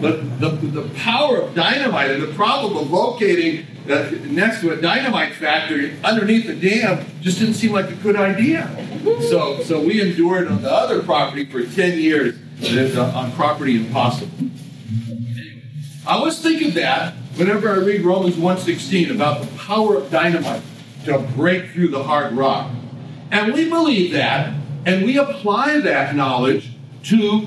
but 0.00 0.40
the, 0.40 0.48
the 0.48 0.90
power 0.96 1.38
of 1.38 1.54
dynamite 1.54 2.10
and 2.10 2.22
the 2.22 2.32
problem 2.34 2.76
of 2.76 2.90
locating 2.90 3.66
uh, 3.88 4.10
next 4.26 4.60
to 4.60 4.70
a 4.72 4.80
dynamite 4.80 5.34
factory 5.34 5.96
underneath 6.02 6.46
the 6.46 6.54
dam 6.54 7.04
just 7.20 7.38
didn't 7.38 7.54
seem 7.54 7.72
like 7.72 7.90
a 7.90 7.94
good 7.96 8.16
idea. 8.16 8.68
So, 9.28 9.62
so 9.62 9.80
we 9.80 10.00
endured 10.00 10.48
on 10.48 10.62
the 10.62 10.72
other 10.72 11.02
property 11.02 11.44
for 11.44 11.64
10 11.64 11.98
years 11.98 12.34
uh, 12.72 13.12
on 13.14 13.32
property 13.32 13.76
impossible. 13.76 14.48
I 16.06 16.16
always 16.16 16.38
think 16.40 16.62
of 16.62 16.74
that 16.74 17.14
whenever 17.36 17.68
I 17.70 17.76
read 17.76 18.02
Romans 18.02 18.36
1.16 18.36 19.10
about 19.10 19.40
the 19.42 19.46
power 19.58 19.96
of 19.96 20.10
dynamite 20.10 20.62
to 21.04 21.18
break 21.18 21.70
through 21.70 21.88
the 21.88 22.02
hard 22.02 22.34
rock. 22.34 22.70
And 23.30 23.52
we 23.52 23.68
believe 23.68 24.12
that, 24.12 24.54
and 24.86 25.04
we 25.04 25.18
apply 25.18 25.80
that 25.80 26.14
knowledge 26.14 26.70
to 27.04 27.40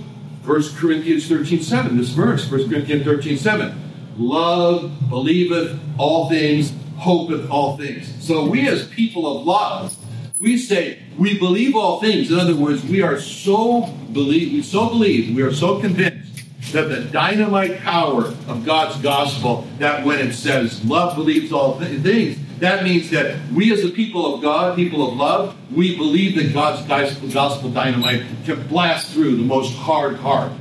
1 0.46 0.64
Corinthians 0.76 1.30
13.7, 1.30 1.98
this 1.98 2.10
verse, 2.10 2.50
1 2.50 2.70
Corinthians 2.70 3.06
13.7. 3.06 3.76
Love 4.18 4.92
believeth 5.10 5.80
all 5.98 6.30
things, 6.30 6.74
hopeth 6.98 7.50
all 7.50 7.78
things. 7.78 8.14
So 8.24 8.48
we 8.48 8.68
as 8.68 8.88
people 8.88 9.40
of 9.40 9.46
love, 9.46 9.97
we 10.40 10.58
say 10.58 11.00
we 11.18 11.38
believe 11.38 11.76
all 11.76 12.00
things. 12.00 12.32
In 12.32 12.40
other 12.40 12.56
words, 12.56 12.84
we 12.84 13.02
are 13.02 13.20
so 13.20 13.88
believe, 14.14 14.54
we 14.54 14.62
so 14.62 14.90
believe, 14.90 15.36
we 15.36 15.42
are 15.42 15.54
so 15.54 15.80
convinced 15.80 16.44
that 16.74 16.90
the 16.90 17.02
dynamite 17.06 17.80
power 17.80 18.26
of 18.26 18.66
God's 18.66 19.02
gospel, 19.02 19.66
that 19.80 20.06
when 20.06 20.20
it 20.20 20.34
says 20.34 20.84
love 20.86 21.16
believes 21.16 21.52
all 21.52 21.80
th- 21.80 22.02
things, 22.02 22.38
that 22.60 22.84
means 22.84 23.10
that 23.12 23.40
we 23.52 23.72
as 23.72 23.84
a 23.84 23.90
people 23.90 24.36
of 24.36 24.42
God, 24.42 24.76
people 24.76 25.08
of 25.08 25.16
love, 25.16 25.56
we 25.72 25.96
believe 25.96 26.36
that 26.36 26.54
God's 26.54 26.86
gospel, 26.88 27.30
gospel 27.30 27.70
dynamite 27.70 28.24
can 28.46 28.68
blast 28.68 29.12
through 29.12 29.38
the 29.38 29.44
most 29.44 29.76
hard 29.76 30.18
heart. 30.18 30.52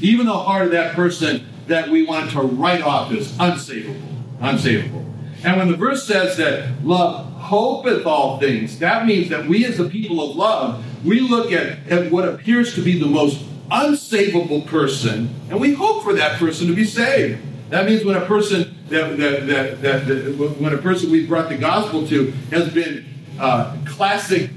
Even 0.00 0.26
the 0.26 0.38
heart 0.38 0.66
of 0.66 0.72
that 0.72 0.94
person 0.94 1.46
that 1.66 1.88
we 1.88 2.04
want 2.04 2.30
to 2.32 2.40
write 2.40 2.82
off 2.82 3.12
as 3.12 3.32
unsavable. 3.38 4.00
Unsavable. 4.40 5.06
And 5.44 5.56
when 5.56 5.68
the 5.68 5.76
verse 5.76 6.06
says 6.06 6.36
that 6.36 6.84
love 6.84 7.30
hopeth 7.50 8.06
all 8.06 8.38
things, 8.38 8.78
that 8.78 9.06
means 9.06 9.28
that 9.28 9.44
we 9.44 9.64
as 9.64 9.80
a 9.80 9.88
people 9.88 10.30
of 10.30 10.36
love, 10.36 10.84
we 11.04 11.18
look 11.18 11.50
at, 11.50 11.84
at 11.88 12.08
what 12.12 12.28
appears 12.28 12.76
to 12.76 12.80
be 12.80 12.96
the 12.96 13.06
most 13.06 13.44
unsavable 13.72 14.64
person, 14.68 15.28
and 15.50 15.60
we 15.60 15.74
hope 15.74 16.04
for 16.04 16.12
that 16.12 16.38
person 16.38 16.68
to 16.68 16.74
be 16.74 16.84
saved. 16.84 17.42
That 17.70 17.86
means 17.86 18.04
when 18.04 18.14
a 18.14 18.24
person 18.24 18.76
that, 18.90 19.16
that, 19.18 19.46
that, 19.48 19.82
that, 19.82 20.06
that 20.06 20.56
when 20.60 20.72
a 20.72 20.78
person 20.78 21.10
we've 21.10 21.28
brought 21.28 21.48
the 21.48 21.56
gospel 21.56 22.06
to 22.06 22.30
has 22.52 22.72
been 22.72 23.04
uh, 23.40 23.76
classic 23.84 24.50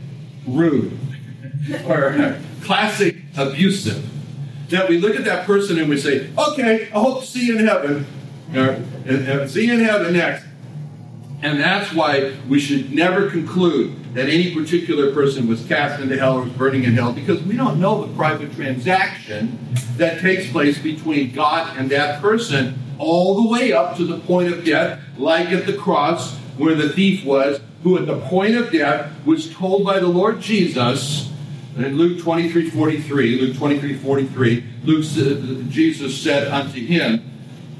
rude 0.46 0.96
or 1.88 2.38
classic 2.62 3.18
abusive, 3.36 4.08
that 4.70 4.88
we 4.88 5.00
look 5.00 5.16
at 5.16 5.26
that 5.26 5.48
person 5.48 5.80
and 5.80 5.90
we 5.90 5.98
say, 5.98 6.30
okay, 6.38 6.90
I 6.94 7.00
hope 7.00 7.22
to 7.22 7.26
see 7.26 7.48
you 7.48 7.58
in 7.58 7.66
heaven, 7.66 8.06
or 8.56 9.48
see 9.48 9.66
you 9.66 9.74
in 9.74 9.80
heaven 9.80 10.14
next. 10.14 10.46
And 11.44 11.60
that's 11.60 11.94
why 11.94 12.34
we 12.48 12.58
should 12.58 12.94
never 12.94 13.30
conclude 13.30 14.14
that 14.14 14.30
any 14.30 14.56
particular 14.56 15.14
person 15.14 15.46
was 15.46 15.66
cast 15.66 16.02
into 16.02 16.18
hell 16.18 16.38
or 16.38 16.44
was 16.44 16.54
burning 16.54 16.86
in 16.86 16.94
hell 16.94 17.12
because 17.12 17.44
we 17.44 17.58
don't 17.58 17.82
know 17.82 18.06
the 18.06 18.16
private 18.16 18.54
transaction 18.54 19.60
that 19.98 20.22
takes 20.22 20.50
place 20.50 20.80
between 20.80 21.34
God 21.34 21.78
and 21.78 21.90
that 21.92 22.22
person 22.22 22.80
all 22.98 23.44
the 23.44 23.50
way 23.50 23.74
up 23.74 23.98
to 23.98 24.06
the 24.06 24.20
point 24.20 24.54
of 24.54 24.64
death, 24.64 25.02
like 25.18 25.50
at 25.50 25.66
the 25.66 25.76
cross 25.76 26.38
where 26.58 26.76
the 26.76 26.88
thief 26.88 27.26
was, 27.26 27.60
who 27.84 27.98
at 27.98 28.08
the 28.08 28.22
point 28.22 28.56
of 28.56 28.72
death 28.72 29.12
was 29.26 29.54
told 29.54 29.84
by 29.84 30.00
the 30.00 30.08
Lord 30.08 30.40
Jesus 30.40 31.30
in 31.76 31.98
Luke 31.98 32.22
23 32.22 32.70
43, 32.70 33.42
Luke 33.42 33.58
23 33.58 33.96
43, 33.96 34.64
Luke, 34.84 35.06
uh, 35.18 35.70
Jesus 35.70 36.22
said 36.22 36.48
unto 36.48 36.86
him, 36.86 37.33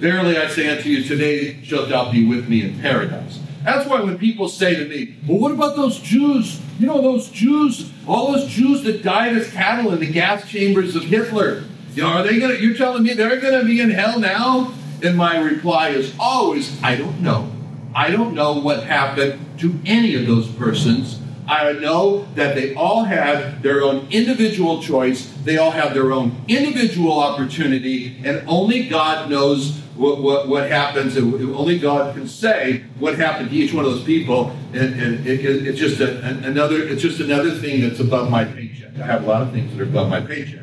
Verily 0.04 0.38
I 0.38 0.50
say 0.50 0.68
unto 0.68 0.90
you, 0.90 1.02
today 1.02 1.64
shalt 1.64 1.88
thou 1.88 2.12
be 2.12 2.28
with 2.28 2.50
me 2.50 2.62
in 2.62 2.78
paradise. 2.82 3.40
That's 3.64 3.88
why 3.88 4.02
when 4.02 4.18
people 4.18 4.50
say 4.50 4.76
to 4.76 4.86
me, 4.86 5.16
well, 5.26 5.40
what 5.40 5.54
about 5.54 5.78
those 5.78 5.98
Jews? 5.98 6.60
You 6.78 6.88
know, 6.88 7.02
those 7.02 7.30
Jews, 7.30 7.90
all 8.06 8.34
those 8.34 8.50
Jews 8.50 8.84
that 8.84 9.02
died 9.02 9.38
as 9.38 9.50
cattle 9.52 9.94
in 9.94 10.02
the 10.02 10.12
gas 10.12 10.46
chambers 10.50 10.98
of 10.98 11.04
Hitler. 11.04 11.64
You 11.94 12.04
know, 12.04 12.10
are 12.10 12.24
they 12.24 12.38
gonna, 12.38 12.56
you're 12.56 12.76
telling 12.76 13.04
me 13.04 13.14
they're 13.14 13.40
gonna 13.40 13.64
be 13.64 13.80
in 13.80 13.92
hell 13.92 14.20
now? 14.20 14.74
And 15.02 15.16
my 15.16 15.40
reply 15.40 15.92
is 15.92 16.14
always, 16.20 16.84
I 16.84 16.98
don't 16.98 17.22
know. 17.22 17.50
I 17.96 18.12
don't 18.12 18.34
know 18.34 18.60
what 18.60 18.84
happened 18.84 19.40
to 19.60 19.80
any 19.86 20.16
of 20.16 20.28
those 20.28 20.50
persons. 20.50 21.18
I 21.48 21.74
know 21.74 22.26
that 22.36 22.56
they 22.56 22.74
all 22.76 23.04
have 23.04 23.62
their 23.62 23.82
own 23.82 24.08
individual 24.12 24.82
choice. 24.82 25.32
They 25.44 25.58
all 25.58 25.72
have 25.72 25.94
their 25.94 26.12
own 26.12 26.44
individual 26.48 27.20
opportunity, 27.20 28.18
and 28.24 28.44
only 28.48 28.88
God 28.88 29.30
knows 29.30 29.78
what, 29.96 30.22
what, 30.22 30.48
what 30.48 30.70
happens. 30.70 31.18
Only 31.18 31.80
God 31.80 32.16
can 32.16 32.28
say 32.28 32.84
what 33.00 33.16
happened 33.18 33.50
to 33.50 33.56
each 33.56 33.74
one 33.74 33.86
of 33.86 33.92
those 33.92 34.04
people. 34.04 34.52
And, 34.74 35.00
and 35.00 35.28
it, 35.28 35.46
it, 35.46 35.68
it's 35.68 35.80
just 35.80 36.00
a, 36.00 36.26
another. 36.26 36.82
It's 36.82 37.02
just 37.02 37.20
another 37.20 37.52
thing 37.52 37.82
that's 37.82 38.00
above 38.00 38.30
my 38.30 38.46
paycheck. 38.46 38.96
I 38.96 39.06
have 39.06 39.24
a 39.24 39.28
lot 39.28 39.42
of 39.44 39.52
things 39.52 39.72
that 39.76 39.82
are 39.82 39.86
above 39.86 40.10
my 40.10 40.22
paycheck. 40.22 40.62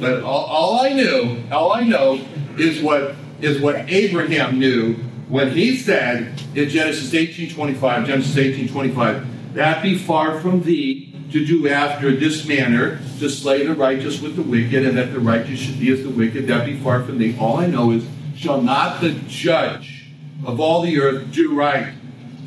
But 0.00 0.22
all, 0.22 0.44
all 0.46 0.80
I 0.80 0.92
knew, 0.92 1.42
all 1.52 1.72
I 1.72 1.82
know, 1.84 2.20
is 2.56 2.82
what 2.82 3.14
is 3.40 3.60
what 3.60 3.76
Abraham 3.90 4.58
knew 4.58 4.94
when 5.28 5.50
he 5.52 5.76
said 5.76 6.40
in 6.54 6.68
Genesis 6.68 7.12
18:25. 7.12 8.06
Genesis 8.06 8.34
18:25, 8.34 9.26
that 9.54 9.82
be 9.82 9.98
far 9.98 10.40
from 10.40 10.62
thee 10.62 11.14
to 11.32 11.44
do 11.44 11.68
after 11.68 12.14
this 12.14 12.46
manner, 12.46 13.00
to 13.18 13.28
slay 13.28 13.66
the 13.66 13.74
righteous 13.74 14.20
with 14.20 14.36
the 14.36 14.42
wicked, 14.42 14.84
and 14.84 14.96
that 14.98 15.12
the 15.12 15.20
righteous 15.20 15.60
should 15.60 15.78
be 15.78 15.90
as 15.90 16.02
the 16.02 16.10
wicked. 16.10 16.46
That 16.48 16.66
be 16.66 16.76
far 16.76 17.02
from 17.04 17.18
thee. 17.18 17.36
All 17.38 17.56
I 17.56 17.66
know 17.66 17.90
is 17.92 18.04
shall 18.36 18.60
not 18.60 19.00
the 19.00 19.12
judge 19.28 20.06
of 20.44 20.60
all 20.60 20.82
the 20.82 21.00
earth 21.00 21.32
do 21.32 21.54
right? 21.54 21.94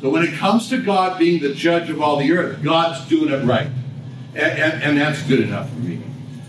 So 0.00 0.10
when 0.10 0.22
it 0.22 0.34
comes 0.34 0.68
to 0.68 0.82
God 0.82 1.18
being 1.18 1.40
the 1.40 1.54
judge 1.54 1.88
of 1.88 2.02
all 2.02 2.18
the 2.18 2.30
earth, 2.32 2.62
God's 2.62 3.08
doing 3.08 3.32
it 3.32 3.44
right. 3.44 3.68
And, 4.34 4.58
and, 4.58 4.82
and 4.82 4.98
that's 4.98 5.22
good 5.22 5.40
enough 5.40 5.70
for 5.70 5.76
me. 5.76 6.02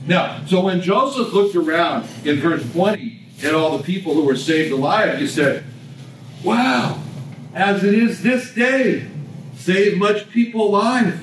Now, 0.08 0.44
so 0.46 0.62
when 0.62 0.82
Joseph 0.82 1.32
looked 1.32 1.56
around 1.56 2.08
in 2.26 2.40
verse 2.40 2.70
20 2.74 3.20
at 3.44 3.56
all 3.56 3.78
the 3.78 3.84
people 3.84 4.14
who 4.14 4.26
were 4.26 4.36
saved 4.36 4.72
alive, 4.72 5.20
he 5.20 5.28
said, 5.28 5.64
Wow, 6.44 7.02
as 7.54 7.84
it 7.84 7.94
is 7.94 8.22
this 8.22 8.54
day, 8.54 9.08
save 9.66 9.98
much 9.98 10.30
people 10.30 10.68
alive. 10.68 11.20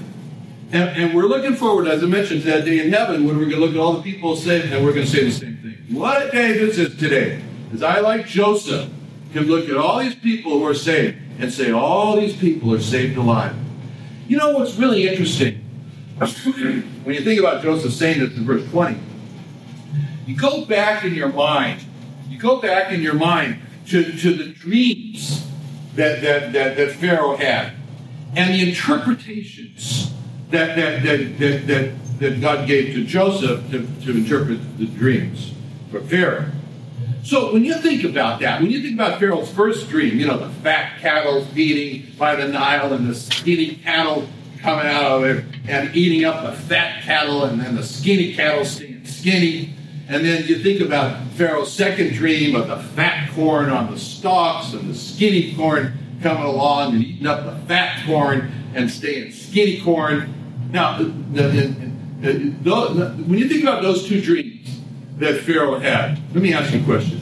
And, 0.72 0.90
and, 0.90 1.14
we're 1.14 1.26
looking 1.26 1.54
forward, 1.54 1.86
as 1.86 2.02
I 2.02 2.06
mentioned, 2.06 2.42
to 2.42 2.48
that 2.48 2.64
day 2.64 2.84
in 2.84 2.92
heaven 2.92 3.24
when 3.24 3.36
we're 3.38 3.44
going 3.44 3.60
to 3.60 3.60
look 3.60 3.70
at 3.72 3.76
all 3.76 3.92
the 3.92 4.02
people 4.02 4.34
saved 4.34 4.72
and 4.72 4.84
we're 4.84 4.94
going 4.94 5.06
to 5.06 5.12
say 5.12 5.24
the 5.24 5.30
same 5.30 5.56
thing. 5.58 5.96
What 5.96 6.26
a 6.26 6.30
day 6.30 6.54
this 6.54 6.76
is 6.76 6.96
today 6.96 7.40
is 7.72 7.82
I, 7.82 8.00
like 8.00 8.26
Joseph, 8.26 8.90
can 9.32 9.44
look 9.44 9.68
at 9.68 9.76
all 9.76 10.00
these 10.00 10.16
people 10.16 10.58
who 10.58 10.66
are 10.66 10.74
saved 10.74 11.18
and 11.38 11.52
say, 11.52 11.70
all 11.70 12.18
these 12.18 12.36
people 12.36 12.74
are 12.74 12.80
saved 12.80 13.16
alive. 13.16 13.54
You 14.26 14.38
know 14.38 14.50
what's 14.58 14.74
really 14.74 15.06
interesting? 15.06 15.58
when 16.18 17.14
you 17.14 17.20
think 17.20 17.38
about 17.38 17.62
Joseph 17.62 17.92
saying 17.92 18.20
this 18.20 18.36
in 18.36 18.44
verse 18.44 18.68
20, 18.70 18.98
you 20.26 20.36
go 20.36 20.64
back 20.64 21.04
in 21.04 21.14
your 21.14 21.32
mind, 21.32 21.84
you 22.28 22.38
go 22.38 22.60
back 22.60 22.92
in 22.92 23.02
your 23.02 23.14
mind 23.14 23.58
to, 23.88 24.02
to 24.18 24.34
the 24.34 24.48
dreams 24.52 25.46
that, 25.94 26.22
that, 26.22 26.52
that, 26.54 26.76
that 26.76 26.92
Pharaoh 26.92 27.36
had 27.36 27.74
and 28.34 28.54
the 28.54 28.68
interpretations 28.68 30.12
that, 30.50 30.76
that, 30.76 31.02
that, 31.02 31.38
that, 31.38 31.66
that, 31.66 32.18
that 32.18 32.40
God 32.40 32.66
gave 32.66 32.94
to 32.94 33.04
Joseph 33.04 33.70
to, 33.70 33.86
to 34.04 34.10
interpret 34.10 34.78
the 34.78 34.86
dreams 34.86 35.52
for 35.90 36.00
Pharaoh. 36.00 36.50
So 37.24 37.52
when 37.52 37.64
you 37.64 37.74
think 37.74 38.04
about 38.04 38.40
that, 38.40 38.60
when 38.60 38.70
you 38.70 38.82
think 38.82 38.94
about 38.94 39.20
Pharaoh's 39.20 39.50
first 39.50 39.88
dream, 39.88 40.18
you 40.18 40.26
know, 40.26 40.38
the 40.38 40.48
fat 40.48 40.98
cattle 41.00 41.44
feeding 41.46 42.12
by 42.18 42.34
the 42.34 42.48
Nile 42.48 42.92
and 42.92 43.08
the 43.08 43.14
skinny 43.14 43.76
cattle 43.76 44.26
coming 44.60 44.86
out 44.86 45.04
of 45.04 45.24
it 45.24 45.44
and 45.68 45.94
eating 45.94 46.24
up 46.24 46.44
the 46.44 46.52
fat 46.52 47.02
cattle 47.02 47.44
and 47.44 47.60
then 47.60 47.76
the 47.76 47.82
skinny 47.84 48.34
cattle 48.34 48.64
staying 48.64 49.04
skinny. 49.04 49.74
And 50.08 50.24
then 50.24 50.44
you 50.46 50.58
think 50.58 50.80
about 50.80 51.28
Pharaoh's 51.28 51.72
second 51.72 52.14
dream 52.14 52.56
of 52.56 52.68
the 52.68 52.76
fat 52.76 53.30
corn 53.34 53.70
on 53.70 53.92
the 53.92 53.98
stalks 53.98 54.72
and 54.72 54.90
the 54.90 54.94
skinny 54.94 55.54
corn 55.54 55.96
coming 56.22 56.44
along 56.44 56.94
and 56.94 57.04
eating 57.04 57.26
up 57.26 57.44
the 57.44 57.66
fat 57.66 58.06
corn 58.06 58.52
and 58.74 58.90
staying 58.90 59.32
skinny 59.32 59.80
corn. 59.80 60.32
Now, 60.70 60.98
when 60.98 61.38
you 63.38 63.48
think 63.48 63.62
about 63.62 63.82
those 63.82 64.06
two 64.06 64.20
dreams 64.20 64.80
that 65.18 65.40
Pharaoh 65.40 65.78
had, 65.78 66.18
let 66.32 66.42
me 66.42 66.54
ask 66.54 66.72
you 66.72 66.80
a 66.80 66.84
question. 66.84 67.20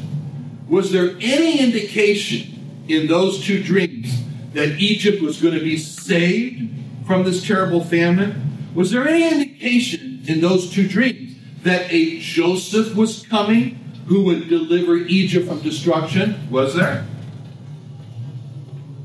Was 0.68 0.92
there 0.92 1.16
any 1.20 1.58
indication 1.58 2.84
in 2.86 3.08
those 3.08 3.44
two 3.44 3.62
dreams 3.62 4.12
that 4.52 4.78
Egypt 4.78 5.20
was 5.22 5.40
going 5.40 5.54
to 5.54 5.60
be 5.60 5.76
saved 5.76 6.70
from 7.06 7.24
this 7.24 7.44
terrible 7.44 7.82
famine? 7.82 8.70
Was 8.74 8.92
there 8.92 9.08
any 9.08 9.28
indication 9.28 10.22
in 10.28 10.40
those 10.40 10.70
two 10.70 10.86
dreams 10.86 11.34
that 11.62 11.90
a 11.92 12.20
Joseph 12.20 12.94
was 12.94 13.26
coming 13.26 13.78
who 14.06 14.22
would 14.24 14.48
deliver 14.48 14.96
Egypt 14.96 15.48
from 15.48 15.60
destruction? 15.60 16.48
Was 16.50 16.74
there? 16.74 17.04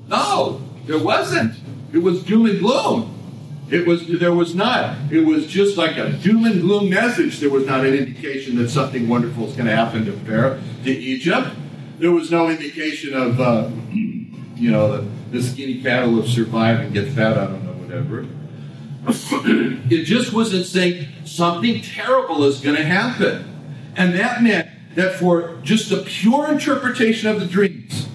No, 0.08 0.62
there 0.86 1.00
wasn't. 1.00 1.56
It 1.94 2.00
was 2.00 2.24
doom 2.24 2.46
and 2.46 2.60
gloom. 2.60 3.12
It 3.70 3.88
was 3.88 4.08
there 4.08 4.34
was 4.34 4.54
not. 4.54 5.12
It 5.12 5.22
was 5.22 5.48
just 5.48 5.76
like 5.76 5.98
a 5.98 6.12
doom 6.12 6.46
and 6.46 6.62
gloom 6.62 6.90
message. 6.90 7.40
There 7.40 7.50
was 7.50 7.66
not 7.66 7.84
an 7.86 7.96
indication 7.96 8.58
that 8.58 8.70
something 8.70 9.08
wonderful 9.10 9.48
is 9.48 9.54
going 9.54 9.66
to 9.66 9.76
happen 9.76 10.06
to 10.06 10.12
Pharaoh, 10.12 10.62
to 10.84 10.92
Egypt. 10.92 11.50
There 11.98 12.12
was 12.12 12.30
no 12.30 12.50
indication 12.50 13.16
of 13.16 13.42
uh, 13.42 13.70
you 13.92 14.72
know 14.72 14.98
the, 14.98 15.08
the 15.32 15.42
skinny 15.42 15.82
cattle 15.82 16.12
will 16.12 16.28
survive 16.28 16.80
and 16.80 16.94
get 16.94 17.12
fat. 17.12 17.38
I 17.38 17.48
don't 17.48 17.66
know, 17.66 17.74
whatever. 17.74 18.28
it 19.90 20.04
just 20.04 20.32
wasn't 20.32 20.66
saying 20.66 21.08
something 21.26 21.82
terrible 21.82 22.44
is 22.44 22.60
going 22.60 22.76
to 22.76 22.86
happen, 22.86 23.46
and 23.96 24.14
that 24.14 24.44
meant 24.44 24.70
that 24.96 25.16
for 25.16 25.60
just 25.64 25.90
the 25.90 26.04
pure 26.04 26.52
interpretation 26.52 27.30
of 27.30 27.40
the 27.40 27.48
dreams, 27.48 28.08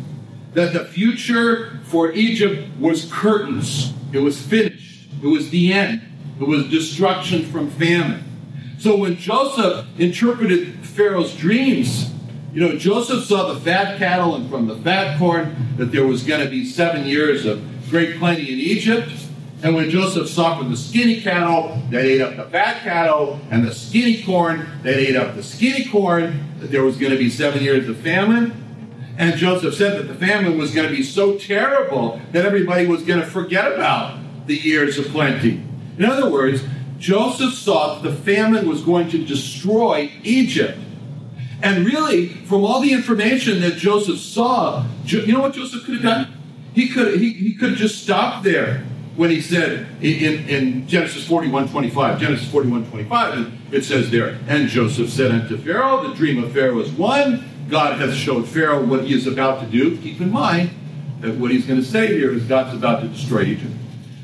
that 0.55 0.73
the 0.73 0.85
future 0.85 1.79
for 1.85 2.13
Egypt 2.13 2.69
was 2.79 3.11
curtains. 3.11 3.93
It 4.13 4.19
was 4.19 4.41
finished 4.41 4.91
it 5.23 5.27
was 5.27 5.51
the 5.51 5.73
end. 5.73 6.03
It 6.41 6.47
was 6.47 6.69
destruction 6.69 7.45
from 7.45 7.71
famine. 7.71 8.25
So 8.79 8.97
when 8.97 9.17
Joseph 9.17 9.87
interpreted 9.99 10.75
Pharaoh's 10.87 11.37
dreams, 11.37 12.11
you 12.55 12.61
know, 12.61 12.77
Joseph 12.77 13.25
saw 13.25 13.53
the 13.53 13.61
fat 13.61 13.99
cattle 13.99 14.35
and 14.35 14.49
from 14.49 14.67
the 14.67 14.77
fat 14.77 15.19
corn 15.19 15.75
that 15.77 15.93
there 15.93 16.07
was 16.07 16.23
going 16.23 16.43
to 16.43 16.51
be 16.51 16.65
seven 16.65 17.07
years 17.07 17.45
of 17.45 17.63
great 17.91 18.19
plenty 18.19 18.51
in 18.51 18.59
Egypt. 18.59 19.11
And 19.63 19.75
when 19.75 19.91
Joseph 19.91 20.31
saw 20.31 20.57
from 20.57 20.71
the 20.71 20.77
skinny 20.77 21.21
cattle 21.21 21.83
that 21.91 22.03
ate 22.03 22.23
up 22.23 22.37
the 22.37 22.45
fat 22.45 22.83
cattle 22.83 23.39
and 23.51 23.63
the 23.67 23.75
skinny 23.75 24.23
corn 24.23 24.67
that 24.83 24.97
ate 24.97 25.17
up 25.17 25.35
the 25.35 25.43
skinny 25.43 25.85
corn, 25.85 26.47
that 26.61 26.71
there 26.71 26.83
was 26.83 26.97
going 26.97 27.13
to 27.13 27.19
be 27.19 27.29
seven 27.29 27.63
years 27.63 27.87
of 27.87 27.99
famine. 27.99 28.70
And 29.21 29.37
Joseph 29.37 29.75
said 29.75 29.99
that 29.99 30.05
the 30.05 30.15
famine 30.15 30.57
was 30.57 30.73
going 30.73 30.89
to 30.89 30.97
be 30.97 31.03
so 31.03 31.37
terrible 31.37 32.19
that 32.33 32.47
everybody 32.47 32.87
was 32.87 33.03
going 33.03 33.21
to 33.21 33.27
forget 33.27 33.71
about 33.71 34.19
the 34.47 34.57
years 34.57 34.99
of 34.99 35.09
plenty. 35.09 35.63
In 35.99 36.07
other 36.07 36.31
words, 36.31 36.63
Joseph 36.99 37.53
saw 37.53 37.97
that 37.97 38.03
the 38.03 38.17
famine 38.17 38.67
was 38.67 38.81
going 38.81 39.11
to 39.11 39.23
destroy 39.23 40.11
Egypt. 40.23 40.79
And 41.63 41.85
really, 41.85 42.29
from 42.29 42.65
all 42.65 42.81
the 42.81 42.95
information 42.95 43.61
that 43.61 43.77
Joseph 43.77 44.19
saw, 44.19 44.87
you 45.05 45.35
know 45.35 45.41
what 45.41 45.53
Joseph 45.53 45.85
could 45.85 45.97
have 45.97 46.03
done? 46.03 46.33
He 46.73 46.89
could 46.89 47.21
he, 47.21 47.35
he 47.35 47.53
could 47.53 47.71
have 47.71 47.79
just 47.79 48.03
stopped 48.03 48.43
there 48.43 48.87
when 49.17 49.29
he 49.29 49.43
said 49.43 49.87
in, 50.01 50.49
in 50.49 50.89
Genesis 50.89 51.29
41 51.29 51.69
25, 51.69 52.19
Genesis 52.19 52.51
41 52.51 52.87
25, 52.87 53.53
it 53.75 53.85
says 53.85 54.11
there, 54.11 54.39
and 54.49 54.67
Joseph 54.71 55.11
said 55.11 55.31
unto 55.31 55.59
Pharaoh, 55.59 56.09
the 56.09 56.15
dream 56.15 56.43
of 56.43 56.53
Pharaoh 56.53 56.81
is 56.81 56.91
one. 56.93 57.50
God 57.71 58.01
hath 58.01 58.15
showed 58.15 58.49
Pharaoh 58.49 58.85
what 58.85 59.05
he 59.05 59.15
is 59.15 59.27
about 59.27 59.61
to 59.61 59.67
do. 59.67 59.97
Keep 59.99 60.21
in 60.21 60.31
mind 60.31 60.71
that 61.21 61.37
what 61.37 61.51
he's 61.51 61.67
going 61.67 61.81
to 61.81 61.87
say 61.87 62.09
here 62.09 62.33
is 62.33 62.45
God's 62.45 62.77
about 62.77 63.03
to 63.03 63.09
destroy 63.09 63.43
Egypt. 63.43 63.73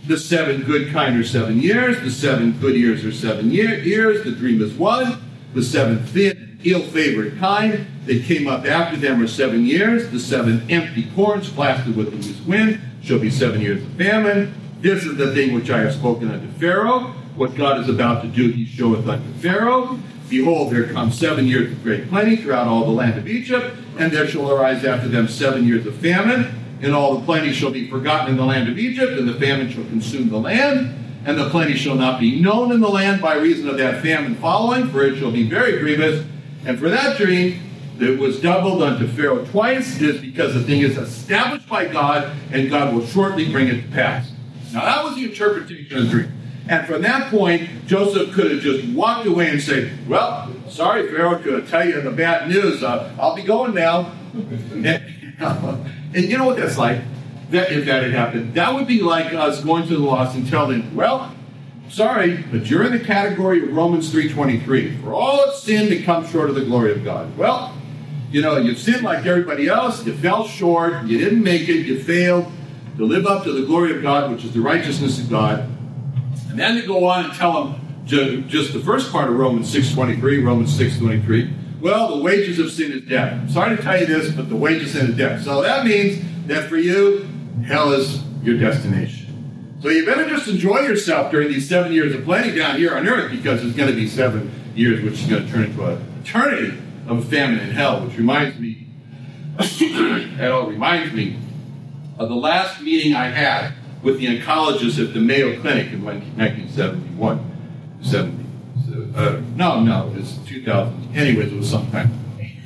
The 0.06 0.18
seven 0.18 0.62
good 0.62 0.92
kind 0.92 1.18
are 1.18 1.24
seven 1.24 1.61
years. 1.61 2.00
The 2.00 2.11
seven 2.11 2.52
good 2.61 2.74
years 2.74 3.04
are 3.04 3.12
seven 3.12 3.50
year, 3.50 3.78
years. 3.78 4.24
The 4.24 4.32
dream 4.32 4.62
is 4.62 4.72
one. 4.74 5.22
The 5.54 5.62
seven 5.62 6.04
thin, 6.06 6.61
ill-favored 6.64 7.38
kind 7.38 7.87
that 8.06 8.24
came 8.24 8.46
up 8.46 8.66
after 8.66 8.96
them 8.96 9.22
are 9.22 9.26
seven 9.26 9.64
years. 9.64 10.11
The 10.11 10.20
seven 10.20 10.70
empty 10.70 11.09
corns 11.14 11.50
blasted 11.50 11.96
with 11.96 12.11
the 12.12 12.18
east 12.18 12.44
wind 12.46 12.80
shall 13.02 13.18
be 13.18 13.30
seven 13.30 13.61
years 13.61 13.82
of 13.82 13.88
famine. 13.92 14.54
This 14.80 15.04
is 15.04 15.16
the 15.16 15.35
thing 15.35 15.54
which 15.54 15.70
I 15.70 15.78
have 15.78 15.94
spoken 15.94 16.30
unto 16.30 16.48
Pharaoh. 16.59 17.14
What 17.35 17.54
God 17.54 17.80
is 17.80 17.88
about 17.88 18.22
to 18.22 18.28
do, 18.28 18.50
he 18.50 18.64
showeth 18.64 19.09
unto 19.09 19.32
Pharaoh. 19.40 19.98
Behold, 20.29 20.73
there 20.73 20.93
come 20.93 21.12
seven 21.12 21.47
years 21.47 21.73
of 21.73 21.83
great 21.83 22.09
plenty 22.09 22.37
throughout 22.37 22.67
all 22.67 22.85
the 22.85 22.91
land 22.91 23.19
of 23.19 23.29
Egypt, 23.29 23.77
and 23.99 24.12
there 24.12 24.27
shall 24.27 24.51
arise 24.51 24.85
after 24.85 25.09
them 25.09 25.29
seven 25.29 25.67
years 25.67 25.87
of 25.87 25.95
famine 25.97 26.53
and 26.83 26.95
all 26.95 27.17
the 27.17 27.25
plenty 27.25 27.53
shall 27.53 27.71
be 27.71 27.89
forgotten 27.89 28.31
in 28.31 28.37
the 28.37 28.45
land 28.45 28.69
of 28.69 28.79
Egypt, 28.79 29.19
and 29.19 29.29
the 29.29 29.35
famine 29.35 29.71
shall 29.71 29.85
consume 29.85 30.29
the 30.29 30.39
land, 30.39 30.95
and 31.25 31.39
the 31.39 31.49
plenty 31.51 31.75
shall 31.75 31.95
not 31.95 32.21
be 32.21 32.41
known 32.41 32.71
in 32.71 32.81
the 32.81 32.89
land 32.89 33.21
by 33.21 33.35
reason 33.35 33.69
of 33.69 33.79
that 33.79 34.03
famine 34.03 34.35
following, 34.37 34.89
for 34.89 35.03
it 35.03 35.19
shall 35.19 35.31
be 35.31 35.49
very 35.49 35.79
grievous. 35.79 36.25
And 36.65 36.79
for 36.79 36.89
that 36.91 37.17
dream, 37.17 37.62
that 37.99 38.19
was 38.19 38.41
doubled 38.41 38.83
unto 38.83 39.09
Pharaoh 39.09 39.45
twice, 39.47 40.01
is 40.01 40.21
because 40.21 40.53
the 40.53 40.62
thing 40.62 40.81
is 40.81 40.99
established 40.99 41.69
by 41.69 41.87
God, 41.87 42.37
and 42.53 42.69
God 42.69 42.95
will 42.95 43.07
shortly 43.07 43.51
bring 43.51 43.69
it 43.69 43.83
to 43.83 43.89
pass. 43.89 44.31
Now 44.73 44.85
that 44.85 45.05
was 45.05 45.15
the 45.15 45.25
interpretation 45.25 45.97
of 45.97 46.05
the 46.05 46.11
dream. 46.11 46.33
And 46.68 46.87
from 46.87 47.02
that 47.02 47.31
point, 47.31 47.87
Joseph 47.87 48.33
could 48.33 48.50
have 48.50 48.61
just 48.61 48.88
walked 48.88 49.26
away 49.26 49.50
and 49.50 49.62
said, 49.62 50.09
Well, 50.09 50.52
sorry, 50.68 51.09
Pharaoh, 51.09 51.38
to 51.38 51.62
tell 51.66 51.87
you 51.87 52.00
the 52.00 52.11
bad 52.11 52.48
news. 52.48 52.83
Uh, 52.83 53.14
I'll 53.18 53.37
be 53.37 53.42
going 53.42 53.74
now. 53.74 54.12
And 56.16 56.31
you 56.31 56.38
know 56.38 56.46
what 56.46 56.57
that's 56.57 56.79
like? 56.79 57.02
That 57.50 57.70
if 57.70 57.85
that 57.85 58.02
had 58.02 58.12
happened, 58.12 58.55
that 58.55 58.72
would 58.72 58.87
be 58.87 59.02
like 59.02 59.35
us 59.35 59.62
going 59.62 59.87
to 59.88 59.96
the 59.96 60.02
lost 60.02 60.35
and 60.35 60.48
telling, 60.48 60.81
them, 60.81 60.96
well, 60.96 61.35
sorry, 61.90 62.38
but 62.50 62.70
you're 62.70 62.85
in 62.85 62.92
the 62.92 63.05
category 63.05 63.62
of 63.62 63.76
Romans 63.76 64.11
3.23. 64.11 65.02
For 65.02 65.12
all 65.12 65.44
have 65.44 65.55
sinned 65.55 65.92
and 65.92 66.05
come 66.07 66.26
short 66.26 66.48
of 66.48 66.55
the 66.55 66.64
glory 66.64 66.92
of 66.92 67.05
God. 67.05 67.37
Well, 67.37 67.76
you 68.31 68.40
know, 68.40 68.57
you've 68.57 68.79
sinned 68.79 69.02
like 69.02 69.26
everybody 69.26 69.68
else, 69.68 70.07
you 70.07 70.14
fell 70.14 70.46
short, 70.46 71.05
you 71.05 71.18
didn't 71.18 71.42
make 71.42 71.68
it, 71.68 71.87
you 71.87 72.02
failed 72.02 72.50
to 72.96 73.05
live 73.05 73.26
up 73.26 73.44
to 73.44 73.52
the 73.52 73.66
glory 73.66 73.94
of 73.94 74.00
God, 74.02 74.31
which 74.31 74.44
is 74.44 74.55
the 74.55 74.61
righteousness 74.61 75.20
of 75.20 75.29
God. 75.29 75.68
And 76.57 76.62
then 76.62 76.81
to 76.81 76.87
go 76.87 77.05
on 77.05 77.27
and 77.27 77.35
tell 77.35 77.64
them 77.64 78.03
just 78.07 78.73
the 78.73 78.81
first 78.81 79.12
part 79.12 79.29
of 79.29 79.37
Romans 79.37 79.71
6.23, 79.75 80.42
Romans 80.42 80.79
6.23, 80.79 81.83
well, 81.83 82.16
the 82.16 82.23
wages 82.23 82.59
of 82.59 82.73
sin 82.73 82.92
is 82.92 83.03
death. 83.03 83.35
I'm 83.35 83.51
sorry 83.51 83.77
to 83.77 83.83
tell 83.83 84.01
you 84.01 84.07
this, 84.07 84.33
but 84.33 84.49
the 84.49 84.57
wages 84.57 84.95
of 84.95 85.03
sin 85.03 85.11
is 85.11 85.19
death. 85.19 85.42
So 85.42 85.61
that 85.61 85.85
means 85.85 86.25
that 86.47 86.71
for 86.71 86.79
you, 86.79 87.29
hell 87.66 87.92
is 87.92 88.23
your 88.42 88.59
destination. 88.59 89.77
So 89.83 89.90
you 89.90 90.07
better 90.07 90.27
just 90.31 90.49
enjoy 90.49 90.79
yourself 90.79 91.31
during 91.31 91.49
these 91.49 91.69
seven 91.69 91.92
years 91.92 92.14
of 92.14 92.25
plenty 92.25 92.57
down 92.57 92.79
here 92.79 92.97
on 92.97 93.07
earth 93.07 93.31
because 93.31 93.62
it's 93.62 93.77
going 93.77 93.90
to 93.90 93.95
be 93.95 94.09
seven 94.09 94.51
years, 94.75 95.05
which 95.05 95.21
is 95.21 95.27
going 95.27 95.45
to 95.45 95.53
turn 95.53 95.64
into 95.64 95.85
an 95.85 96.03
eternity 96.23 96.79
of 97.07 97.29
famine 97.29 97.59
in 97.59 97.71
hell, 97.73 98.03
which 98.03 98.16
reminds 98.16 98.59
me, 98.59 98.87
it 99.61 100.51
all 100.51 100.69
reminds 100.69 101.12
me 101.12 101.38
of 102.19 102.31
the 102.31 102.35
last 102.35 102.81
meeting 102.81 103.14
I 103.14 103.27
had 103.27 103.75
with 104.07 104.21
the 104.21 104.27
oncologist 104.27 105.05
at 105.05 105.12
the 105.12 105.19
Mayo 105.19 105.61
Clinic 105.61 105.92
in 105.92 106.05
1971. 106.05 107.40
70. 108.03 108.47
Uh, 109.16 109.40
no, 109.57 109.81
no, 109.83 110.14
it's 110.16 110.37
2000. 110.47 111.16
Anyways, 111.16 111.53
it 111.53 111.57
was 111.57 111.69
sometime. 111.69 112.16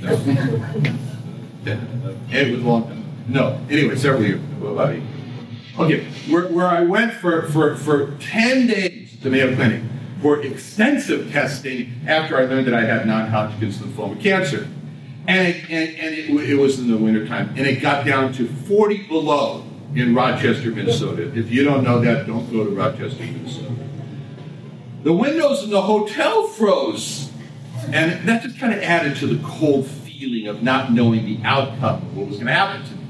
No. 0.03 0.13
it 2.31 2.53
was 2.53 2.63
long. 2.63 3.25
No, 3.27 3.59
anyway, 3.71 3.97
several 3.97 4.23
years. 4.23 4.41
About. 4.61 4.97
Okay, 5.79 6.05
where, 6.29 6.49
where 6.49 6.67
I 6.67 6.83
went 6.83 7.15
for, 7.15 7.49
for, 7.49 7.75
for 7.75 8.19
10 8.19 8.67
days 8.67 9.17
to 9.23 9.31
Mayo 9.31 9.55
Clinic 9.55 9.83
for 10.21 10.43
extensive 10.43 11.33
testing 11.33 12.03
after 12.07 12.37
I 12.37 12.43
learned 12.45 12.67
that 12.67 12.75
I 12.75 12.85
had 12.85 13.07
non-Hodgkin's 13.07 13.79
lymphoma 13.79 14.21
cancer. 14.21 14.69
And, 15.27 15.57
and, 15.71 15.97
and 15.97 16.15
it, 16.15 16.51
it 16.51 16.57
was 16.57 16.79
in 16.79 16.91
the 16.91 16.99
wintertime, 16.99 17.55
and 17.57 17.67
it 17.67 17.81
got 17.81 18.05
down 18.05 18.35
to 18.35 18.47
40 18.47 19.07
below 19.07 19.65
in 19.95 20.15
Rochester, 20.15 20.71
Minnesota. 20.71 21.37
If 21.37 21.51
you 21.51 21.65
don't 21.65 21.85
know 21.85 22.01
that, 22.01 22.27
don't 22.27 22.51
go 22.51 22.65
to 22.65 22.71
Rochester, 22.71 23.23
Minnesota. 23.23 23.75
The 25.03 25.13
windows 25.13 25.65
in 25.65 25.71
the 25.71 25.83
hotel 25.83 26.47
froze. 26.49 27.31
And 27.93 28.29
that 28.29 28.43
just 28.43 28.59
kind 28.59 28.75
of 28.75 28.81
added 28.81 29.17
to 29.17 29.27
the 29.27 29.43
cold 29.47 29.87
feeling 29.87 30.47
of 30.47 30.63
not 30.63 30.93
knowing 30.93 31.25
the 31.25 31.41
outcome 31.45 32.03
of 32.03 32.17
what 32.17 32.27
was 32.29 32.37
going 32.37 32.47
to 32.47 32.53
happen 32.53 32.87
to 32.87 32.95
me. 32.95 33.01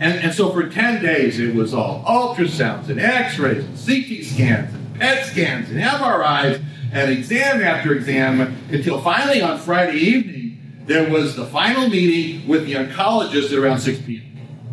And, 0.00 0.18
and 0.20 0.34
so 0.34 0.50
for 0.50 0.68
10 0.68 1.02
days, 1.02 1.38
it 1.38 1.54
was 1.54 1.74
all 1.74 2.02
ultrasounds 2.04 2.88
and 2.88 3.00
x 3.00 3.38
rays 3.38 3.64
and 3.64 3.76
CT 3.76 4.24
scans 4.24 4.72
and 4.72 4.94
PET 4.98 5.26
scans 5.26 5.70
and 5.70 5.80
MRIs 5.80 6.64
and 6.92 7.10
exam 7.10 7.62
after 7.62 7.92
exam 7.92 8.56
until 8.70 9.00
finally 9.00 9.42
on 9.42 9.58
Friday 9.58 9.98
evening, 9.98 10.84
there 10.86 11.10
was 11.10 11.36
the 11.36 11.44
final 11.44 11.88
meeting 11.88 12.48
with 12.48 12.64
the 12.64 12.74
oncologist 12.74 13.52
at 13.52 13.58
around 13.58 13.80
6 13.80 14.00
p.m. 14.02 14.27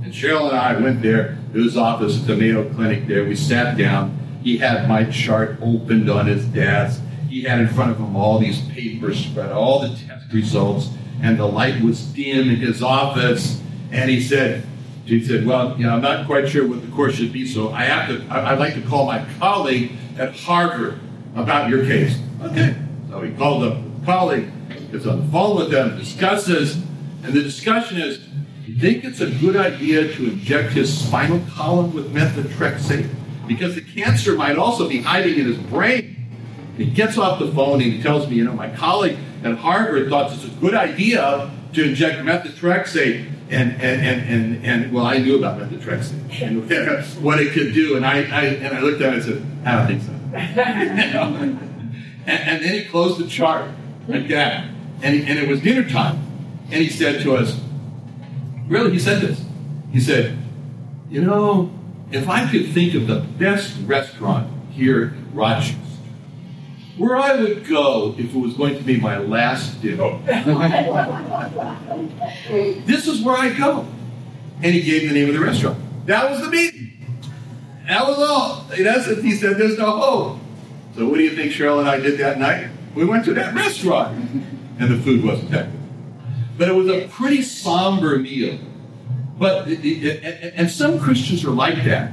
And 0.06 0.14
Cheryl 0.14 0.50
and 0.50 0.56
I 0.56 0.80
went 0.80 1.02
there 1.02 1.36
to 1.52 1.64
his 1.64 1.76
office 1.76 2.22
at 2.22 2.28
the 2.28 2.36
Mayo 2.36 2.72
Clinic 2.76 3.08
there. 3.08 3.26
We 3.26 3.36
sat 3.36 3.76
down. 3.76 4.16
He 4.44 4.60
had 4.60 4.88
my 4.88 5.06
chart 5.06 5.58
opened 5.64 6.12
on 6.12 6.28
his 6.28 6.46
desk. 6.46 7.02
He 7.28 7.42
had 7.42 7.60
in 7.60 7.68
front 7.70 7.90
of 7.90 7.98
him 7.98 8.16
all 8.16 8.38
these 8.38 8.62
papers 8.70 9.18
spread, 9.18 9.52
all 9.52 9.80
the 9.80 9.90
test 9.90 10.32
results, 10.32 10.90
and 11.24 11.40
the 11.40 11.48
light 11.48 11.82
was 11.82 12.06
dim 12.14 12.52
in 12.52 12.58
his 12.58 12.84
office. 12.84 13.60
And 13.92 14.08
he 14.08 14.22
said, 14.22 14.64
he 15.06 15.24
said, 15.24 15.44
well, 15.44 15.76
you 15.76 15.88
know, 15.88 15.96
I'm 15.96 16.02
not 16.02 16.28
quite 16.28 16.48
sure 16.50 16.68
what 16.68 16.86
the 16.86 16.96
course 16.96 17.16
should 17.16 17.34
be, 17.34 17.48
so 17.48 17.72
I 17.72 17.86
have 17.86 18.08
to, 18.10 18.24
I'd 18.32 18.60
like 18.60 18.76
to 18.76 18.82
call 18.82 19.08
my 19.08 19.26
colleague 19.40 19.94
at 20.20 20.36
Harvard 20.36 21.00
about 21.36 21.68
your 21.68 21.84
case. 21.84 22.16
Okay. 22.44 22.76
So 23.10 23.22
he 23.22 23.34
called 23.34 23.64
up 23.64 23.78
a 23.80 24.06
colleague, 24.06 24.52
gets 24.92 25.08
on 25.08 25.26
the 25.26 25.32
phone 25.32 25.58
with 25.58 25.72
them, 25.72 25.98
discusses, 25.98 26.76
and 27.24 27.34
the 27.34 27.42
discussion 27.42 27.98
is, 27.98 28.20
think 28.80 29.04
it's 29.04 29.22
a 29.22 29.30
good 29.30 29.56
idea 29.56 30.14
to 30.14 30.26
inject 30.26 30.74
his 30.74 31.06
spinal 31.06 31.42
column 31.52 31.94
with 31.94 32.14
methotrexate? 32.14 33.10
Because 33.48 33.76
the 33.76 33.82
cancer 33.82 34.36
might 34.36 34.58
also 34.58 34.90
be 34.90 35.02
hiding 35.02 35.40
in 35.40 35.46
his 35.46 35.58
brain. 35.58 36.16
He 36.78 36.86
gets 36.86 37.18
off 37.18 37.40
the 37.40 37.52
phone 37.52 37.82
and 37.82 37.94
he 37.94 38.02
tells 38.02 38.28
me, 38.28 38.36
you 38.36 38.44
know, 38.44 38.54
my 38.54 38.70
colleague 38.70 39.18
at 39.44 39.58
Harvard 39.58 40.10
thought 40.10 40.34
it's 40.34 40.44
a 40.44 40.50
good 40.60 40.74
idea 40.74 41.52
to 41.74 41.84
inject 41.84 42.20
methotrexate. 42.20 43.32
And, 43.50 43.74
and, 43.74 44.02
and, 44.02 44.30
and, 44.30 44.66
and 44.66 44.92
well, 44.92 45.06
I 45.06 45.20
knew 45.20 45.38
about 45.38 45.60
methotrexate 45.60 46.42
and 46.42 47.24
what 47.24 47.40
it 47.40 47.54
could 47.54 47.74
do. 47.74 47.96
And 47.96 48.06
I, 48.06 48.18
I, 48.24 48.46
and 48.46 48.76
I 48.76 48.82
looked 48.82 49.02
at 49.02 49.14
it 49.14 49.16
and 49.16 49.24
said, 49.24 49.46
I 49.66 49.76
don't 49.76 49.88
think 49.88 50.02
so. 50.02 50.12
and, 50.36 51.60
and 52.26 52.66
then 52.66 52.74
he 52.74 52.86
closed 52.86 53.20
the 53.20 53.28
chart 53.28 53.70
again. 54.10 54.76
And, 55.04 55.28
and 55.28 55.40
it 55.40 55.48
was 55.48 55.62
dinner 55.62 55.88
time. 55.88 56.22
And 56.72 56.82
he 56.82 56.90
said 56.90 57.22
to 57.22 57.36
us, 57.36 57.62
really, 58.68 58.92
he 58.92 59.00
said 59.00 59.22
this. 59.22 59.44
He 59.92 60.00
said, 60.00 60.38
you 61.10 61.22
know, 61.22 61.72
if 62.12 62.28
I 62.28 62.50
could 62.50 62.70
think 62.70 62.94
of 62.94 63.08
the 63.08 63.20
best 63.20 63.78
restaurant 63.86 64.52
here 64.72 65.04
in 65.04 65.34
Rochester, 65.34 65.80
where 66.98 67.18
I 67.18 67.36
would 67.36 67.68
go 67.68 68.16
if 68.18 68.34
it 68.34 68.38
was 68.38 68.54
going 68.54 68.78
to 68.78 68.84
be 68.84 69.00
my 69.00 69.18
last 69.18 69.82
dinner. 69.82 70.18
this 72.86 73.08
is 73.08 73.22
where 73.22 73.36
I 73.36 73.50
go. 73.50 73.86
And 74.64 74.74
he 74.74 74.82
gave 74.82 75.10
the 75.10 75.14
name 75.14 75.28
of 75.28 75.36
the 75.36 75.42
restaurant. 75.42 75.78
That 76.06 76.32
was 76.32 76.42
the 76.42 76.50
meeting. 76.50 76.94
That 77.88 78.08
was 78.08 78.18
all. 78.18 78.72
In 78.72 78.88
essence, 78.88 79.22
he 79.22 79.34
said, 79.34 79.58
There's 79.58 79.78
no 79.78 79.92
hope. 79.92 80.40
So, 80.96 81.08
what 81.08 81.18
do 81.18 81.24
you 81.24 81.36
think 81.36 81.52
Cheryl 81.52 81.80
and 81.80 81.90
I 81.90 82.00
did 82.00 82.18
that 82.20 82.40
night? 82.40 82.70
We 82.96 83.04
went 83.04 83.26
to 83.26 83.34
that 83.34 83.54
restaurant, 83.54 84.18
and 84.80 84.90
the 84.90 84.98
food 85.04 85.24
wasn't 85.24 85.52
that 85.52 85.70
good. 85.70 85.85
But 86.58 86.70
it 86.70 86.74
was 86.74 86.88
a 86.88 87.08
pretty 87.08 87.42
somber 87.42 88.18
meal. 88.18 88.60
But 89.38 89.68
and 89.68 90.70
some 90.72 91.00
Christians 91.00 91.44
are 91.44 91.52
like 91.52 91.84
that 91.84 92.12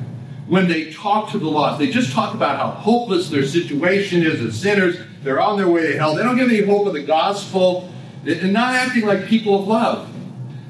when 0.48 0.68
they 0.68 0.92
talk 0.92 1.31
to 1.31 1.38
the 1.38 1.48
lost. 1.48 1.78
They 1.78 1.90
just 1.90 2.12
talk 2.12 2.35
about 2.35 2.57
how 2.57 2.70
hopeless 2.70 3.28
their 3.28 3.44
situation 3.44 4.22
is 4.22 4.40
as 4.40 4.61
sinners. 4.61 4.96
They're 5.22 5.40
on 5.40 5.57
their 5.57 5.68
way 5.68 5.92
to 5.92 5.98
hell. 5.98 6.16
They 6.16 6.22
don't 6.22 6.37
give 6.37 6.50
any 6.50 6.62
hope 6.62 6.87
of 6.87 6.94
the 6.94 7.02
gospel. 7.02 7.92
They're 8.24 8.42
not 8.44 8.74
acting 8.74 9.07
like 9.07 9.26
people 9.26 9.61
of 9.61 9.68
love. 9.68 10.09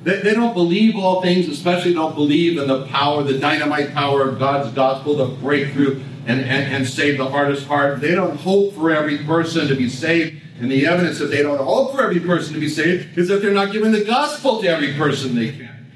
They, 0.05 0.21
they 0.21 0.35
don't 0.35 0.53
believe 0.53 0.97
all 0.97 1.23
things, 1.23 1.49
especially 1.49 1.95
don't 1.95 2.15
believe 2.15 2.59
in 2.59 2.69
the 2.69 2.87
power, 2.87 3.23
the 3.23 3.39
dynamite 3.39 3.95
power 3.95 4.29
of 4.29 4.39
God's 4.39 4.73
gospel 4.75 5.17
to 5.17 5.35
break 5.37 5.73
through 5.73 6.03
and, 6.27 6.41
and, 6.41 6.75
and 6.75 6.87
save 6.87 7.19
the 7.19 7.29
hardest 7.29 7.67
heart. 7.67 8.01
They 8.01 8.15
don't 8.15 8.37
hope 8.37 8.75
for 8.75 8.91
every 8.91 9.19
person 9.19 9.69
to 9.69 9.75
be 9.75 9.89
saved. 9.89 10.42
And 10.63 10.71
the 10.71 10.87
evidence 10.87 11.19
that 11.19 11.27
they 11.27 11.43
don't 11.43 11.59
hope 11.59 11.93
for 11.93 12.05
every 12.05 12.21
person 12.21 12.55
to 12.55 12.61
be 12.61 12.69
saved 12.69 13.19
is 13.19 13.27
that 13.27 13.43
they're 13.43 13.53
not 13.53 13.73
giving 13.73 13.91
the 13.91 14.05
gospel 14.05 14.63
to 14.63 14.69
every 14.69 14.95
person 14.95 15.35
they 15.35 15.51
can. 15.51 15.87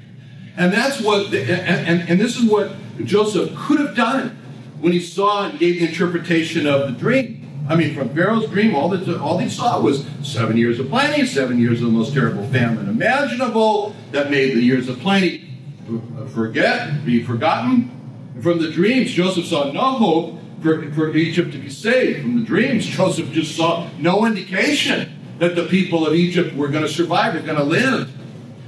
And 0.57 0.73
that's 0.73 0.99
what, 0.99 1.27
and, 1.27 1.87
and, 1.89 2.09
and 2.09 2.19
this 2.19 2.35
is 2.35 2.43
what 2.43 2.73
Joseph 3.05 3.55
could 3.55 3.79
have 3.79 3.95
done 3.95 4.37
when 4.81 4.91
he 4.91 4.99
saw 4.99 5.47
and 5.47 5.57
gave 5.57 5.79
the 5.79 5.87
interpretation 5.87 6.67
of 6.67 6.91
the 6.91 6.99
dream. 6.99 7.65
I 7.69 7.77
mean, 7.77 7.95
from 7.95 8.09
Pharaoh's 8.09 8.49
dream, 8.49 8.75
all 8.75 8.89
that 8.89 9.07
all 9.21 9.37
he 9.37 9.47
saw 9.47 9.79
was 9.79 10.05
seven 10.21 10.57
years 10.57 10.81
of 10.81 10.89
plenty, 10.89 11.25
seven 11.25 11.59
years 11.59 11.81
of 11.81 11.87
the 11.87 11.93
most 11.93 12.13
terrible 12.13 12.45
famine 12.49 12.89
imaginable 12.89 13.95
that 14.11 14.29
made 14.29 14.53
the 14.53 14.61
years 14.61 14.89
of 14.89 14.99
plenty 14.99 15.49
forget, 16.33 17.05
be 17.05 17.23
forgotten. 17.23 17.89
From 18.41 18.61
the 18.61 18.69
dreams, 18.69 19.11
Joseph 19.11 19.45
saw 19.45 19.71
no 19.71 19.93
hope 19.93 20.39
for, 20.61 20.91
for 20.91 21.15
Egypt 21.15 21.51
to 21.51 21.57
be 21.57 21.69
saved. 21.69 22.21
From 22.21 22.39
the 22.39 22.45
dreams, 22.45 22.85
Joseph 22.85 23.31
just 23.31 23.55
saw 23.55 23.89
no 23.97 24.25
indication 24.25 25.13
that 25.39 25.55
the 25.55 25.65
people 25.65 26.07
of 26.07 26.15
Egypt 26.15 26.55
were 26.55 26.67
going 26.67 26.83
to 26.83 26.89
survive, 26.89 27.33
they're 27.33 27.43
going 27.43 27.57
to 27.57 27.63
live. 27.63 28.11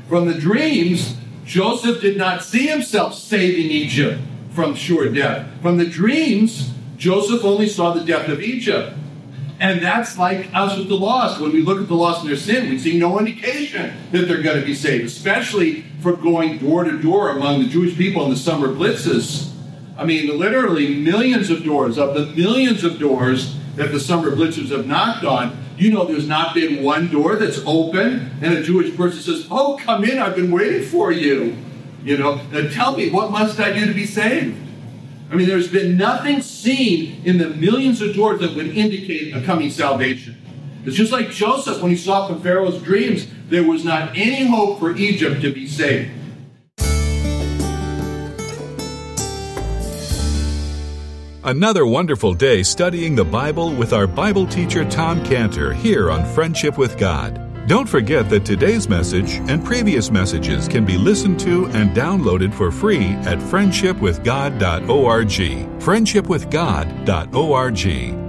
From 0.07 0.27
the 0.27 0.39
dreams, 0.39 1.15
Joseph 1.45 2.01
did 2.01 2.17
not 2.17 2.43
see 2.43 2.67
himself 2.67 3.15
saving 3.15 3.71
Egypt 3.71 4.21
from 4.51 4.75
sure 4.75 5.09
death. 5.09 5.49
From 5.61 5.77
the 5.77 5.85
dreams, 5.85 6.71
Joseph 6.97 7.43
only 7.43 7.67
saw 7.67 7.93
the 7.93 8.03
death 8.03 8.27
of 8.27 8.41
Egypt. 8.41 8.93
And 9.59 9.81
that's 9.81 10.17
like 10.17 10.49
us 10.53 10.77
with 10.77 10.87
the 10.87 10.95
lost. 10.95 11.41
When 11.41 11.51
we 11.51 11.61
look 11.61 11.81
at 11.81 11.87
the 11.87 11.95
lost 11.95 12.21
and 12.21 12.29
their 12.29 12.37
sin, 12.37 12.69
we 12.69 12.79
see 12.79 12.97
no 12.97 13.19
indication 13.19 13.93
that 14.11 14.27
they're 14.27 14.41
going 14.41 14.59
to 14.59 14.65
be 14.65 14.73
saved, 14.73 15.05
especially 15.05 15.81
for 16.01 16.13
going 16.13 16.59
door 16.59 16.85
to 16.85 16.97
door 17.01 17.31
among 17.31 17.63
the 17.63 17.67
Jewish 17.67 17.97
people 17.97 18.23
in 18.23 18.29
the 18.29 18.37
summer 18.37 18.69
blitzes. 18.69 19.51
I 19.99 20.05
mean, 20.05 20.39
literally 20.39 20.95
millions 20.95 21.49
of 21.49 21.65
doors, 21.65 21.97
of 21.97 22.13
the 22.13 22.27
millions 22.27 22.85
of 22.85 22.99
doors 22.99 23.57
that 23.75 23.91
the 23.91 23.99
summer 23.99 24.31
blitzers 24.31 24.69
have 24.69 24.87
knocked 24.87 25.25
on, 25.25 25.57
you 25.77 25.91
know 25.91 26.05
there's 26.05 26.27
not 26.27 26.53
been 26.53 26.81
one 26.81 27.09
door 27.09 27.35
that's 27.35 27.59
open 27.65 28.31
and 28.41 28.53
a 28.53 28.63
Jewish 28.63 28.95
person 28.95 29.21
says, 29.21 29.45
Oh, 29.51 29.77
come 29.83 30.05
in, 30.05 30.17
I've 30.17 30.37
been 30.37 30.51
waiting 30.51 30.83
for 30.83 31.11
you. 31.11 31.57
You 32.03 32.17
know, 32.17 32.35
now 32.53 32.69
tell 32.69 32.95
me, 32.95 33.09
what 33.09 33.29
must 33.29 33.59
I 33.59 33.73
do 33.73 33.85
to 33.87 33.93
be 33.93 34.05
saved? 34.05 34.57
I 35.29 35.35
mean, 35.35 35.49
there's 35.49 35.67
been 35.67 35.97
nothing 35.97 36.41
seen 36.41 37.21
in 37.25 37.37
the 37.37 37.49
millions 37.49 38.01
of 38.01 38.15
doors 38.15 38.39
that 38.39 38.55
would 38.55 38.67
indicate 38.67 39.35
a 39.35 39.41
coming 39.41 39.69
salvation. 39.69 40.41
It's 40.85 40.95
just 40.95 41.11
like 41.11 41.29
Joseph 41.29 41.81
when 41.81 41.91
he 41.91 41.97
saw 41.97 42.25
from 42.25 42.41
Pharaoh's 42.41 42.81
dreams, 42.81 43.27
there 43.49 43.63
was 43.63 43.83
not 43.83 44.11
any 44.15 44.47
hope 44.47 44.79
for 44.79 44.95
Egypt 44.95 45.41
to 45.41 45.53
be 45.53 45.67
saved. 45.67 46.11
Another 51.49 51.85
wonderful 51.87 52.35
day 52.35 52.61
studying 52.61 53.15
the 53.15 53.25
Bible 53.25 53.73
with 53.73 53.91
our 53.91 54.05
Bible 54.05 54.45
teacher 54.45 54.85
Tom 54.85 55.25
Cantor 55.25 55.73
here 55.73 56.11
on 56.11 56.23
Friendship 56.35 56.77
with 56.77 56.95
God. 56.95 57.67
Don't 57.67 57.89
forget 57.89 58.29
that 58.29 58.45
today's 58.45 58.87
message 58.87 59.37
and 59.49 59.65
previous 59.65 60.11
messages 60.11 60.67
can 60.67 60.85
be 60.85 60.95
listened 60.95 61.39
to 61.39 61.65
and 61.69 61.89
downloaded 61.89 62.53
for 62.53 62.69
free 62.69 63.13
at 63.25 63.39
friendshipwithgod.org. 63.39 65.81
Friendshipwithgod.org. 65.81 68.28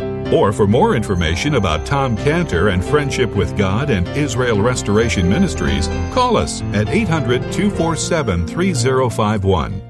Or 0.31 0.53
for 0.53 0.65
more 0.65 0.95
information 0.95 1.55
about 1.55 1.85
Tom 1.85 2.15
Cantor 2.15 2.69
and 2.69 2.83
Friendship 2.83 3.35
with 3.35 3.57
God 3.57 3.89
and 3.89 4.07
Israel 4.09 4.61
Restoration 4.61 5.27
Ministries, 5.27 5.87
call 6.13 6.37
us 6.37 6.61
at 6.73 6.87
800 6.87 7.41
247 7.51 8.47
3051. 8.47 9.81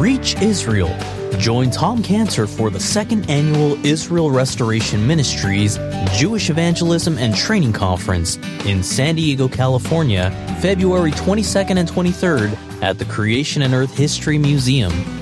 Reach 0.00 0.34
Israel. 0.42 0.96
Join 1.38 1.70
Tom 1.70 2.02
Cantor 2.02 2.48
for 2.48 2.70
the 2.70 2.80
second 2.80 3.30
annual 3.30 3.74
Israel 3.86 4.32
Restoration 4.32 5.06
Ministries 5.06 5.78
Jewish 6.16 6.50
Evangelism 6.50 7.16
and 7.18 7.36
Training 7.36 7.72
Conference 7.72 8.36
in 8.66 8.82
San 8.82 9.14
Diego, 9.14 9.46
California, 9.46 10.30
February 10.60 11.12
22nd 11.12 11.78
and 11.78 11.88
23rd 11.88 12.82
at 12.82 12.98
the 12.98 13.04
Creation 13.04 13.62
and 13.62 13.74
Earth 13.74 13.96
History 13.96 14.38
Museum. 14.38 15.17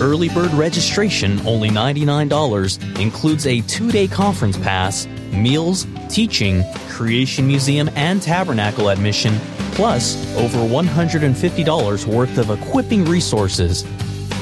Early 0.00 0.28
bird 0.28 0.52
registration, 0.52 1.40
only 1.46 1.68
$99, 1.70 3.00
includes 3.00 3.46
a 3.46 3.60
two 3.62 3.92
day 3.92 4.08
conference 4.08 4.58
pass, 4.58 5.06
meals, 5.32 5.86
teaching, 6.08 6.64
Creation 6.88 7.46
Museum, 7.46 7.88
and 7.94 8.20
Tabernacle 8.20 8.88
admission, 8.88 9.36
plus 9.72 10.16
over 10.36 10.58
$150 10.58 12.06
worth 12.06 12.38
of 12.38 12.50
equipping 12.50 13.04
resources. 13.04 13.84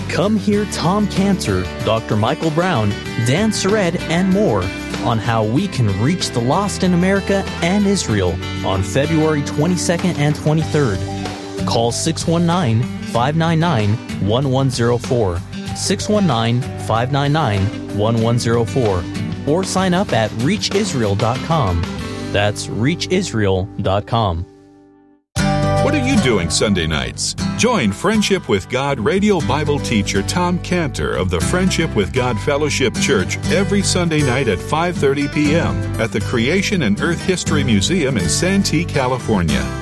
Come 0.08 0.36
hear 0.36 0.64
Tom 0.66 1.06
Cantor, 1.08 1.62
Dr. 1.84 2.16
Michael 2.16 2.50
Brown, 2.50 2.90
Dan 3.26 3.50
Sered, 3.50 4.00
and 4.08 4.30
more 4.30 4.62
on 5.04 5.18
how 5.18 5.44
we 5.44 5.68
can 5.68 5.88
reach 6.02 6.30
the 6.30 6.40
lost 6.40 6.82
in 6.82 6.94
America 6.94 7.44
and 7.62 7.86
Israel 7.86 8.36
on 8.64 8.82
February 8.82 9.42
22nd 9.42 10.16
and 10.18 10.34
23rd. 10.34 11.66
Call 11.66 11.92
619 11.92 13.01
599 13.12 14.26
1104, 14.26 15.36
619 15.76 16.62
599 16.86 17.98
1104, 17.98 19.04
or 19.46 19.64
sign 19.64 19.94
up 19.94 20.12
at 20.12 20.30
reachisrael.com. 20.42 21.82
That's 22.32 22.66
reachisrael.com. 22.66 24.46
What 25.84 25.96
are 25.96 26.08
you 26.08 26.16
doing 26.22 26.48
Sunday 26.48 26.86
nights? 26.86 27.34
Join 27.58 27.90
Friendship 27.90 28.48
with 28.48 28.68
God 28.68 29.00
radio 29.00 29.40
Bible 29.40 29.80
teacher 29.80 30.22
Tom 30.22 30.60
Cantor 30.60 31.16
of 31.16 31.28
the 31.28 31.40
Friendship 31.40 31.94
with 31.96 32.12
God 32.12 32.38
Fellowship 32.40 32.94
Church 32.94 33.36
every 33.50 33.82
Sunday 33.82 34.22
night 34.22 34.46
at 34.46 34.58
5:30 34.58 35.32
p.m. 35.34 35.76
at 36.00 36.12
the 36.12 36.20
Creation 36.20 36.82
and 36.82 37.00
Earth 37.00 37.20
History 37.20 37.64
Museum 37.64 38.16
in 38.16 38.28
Santee, 38.28 38.84
California. 38.84 39.81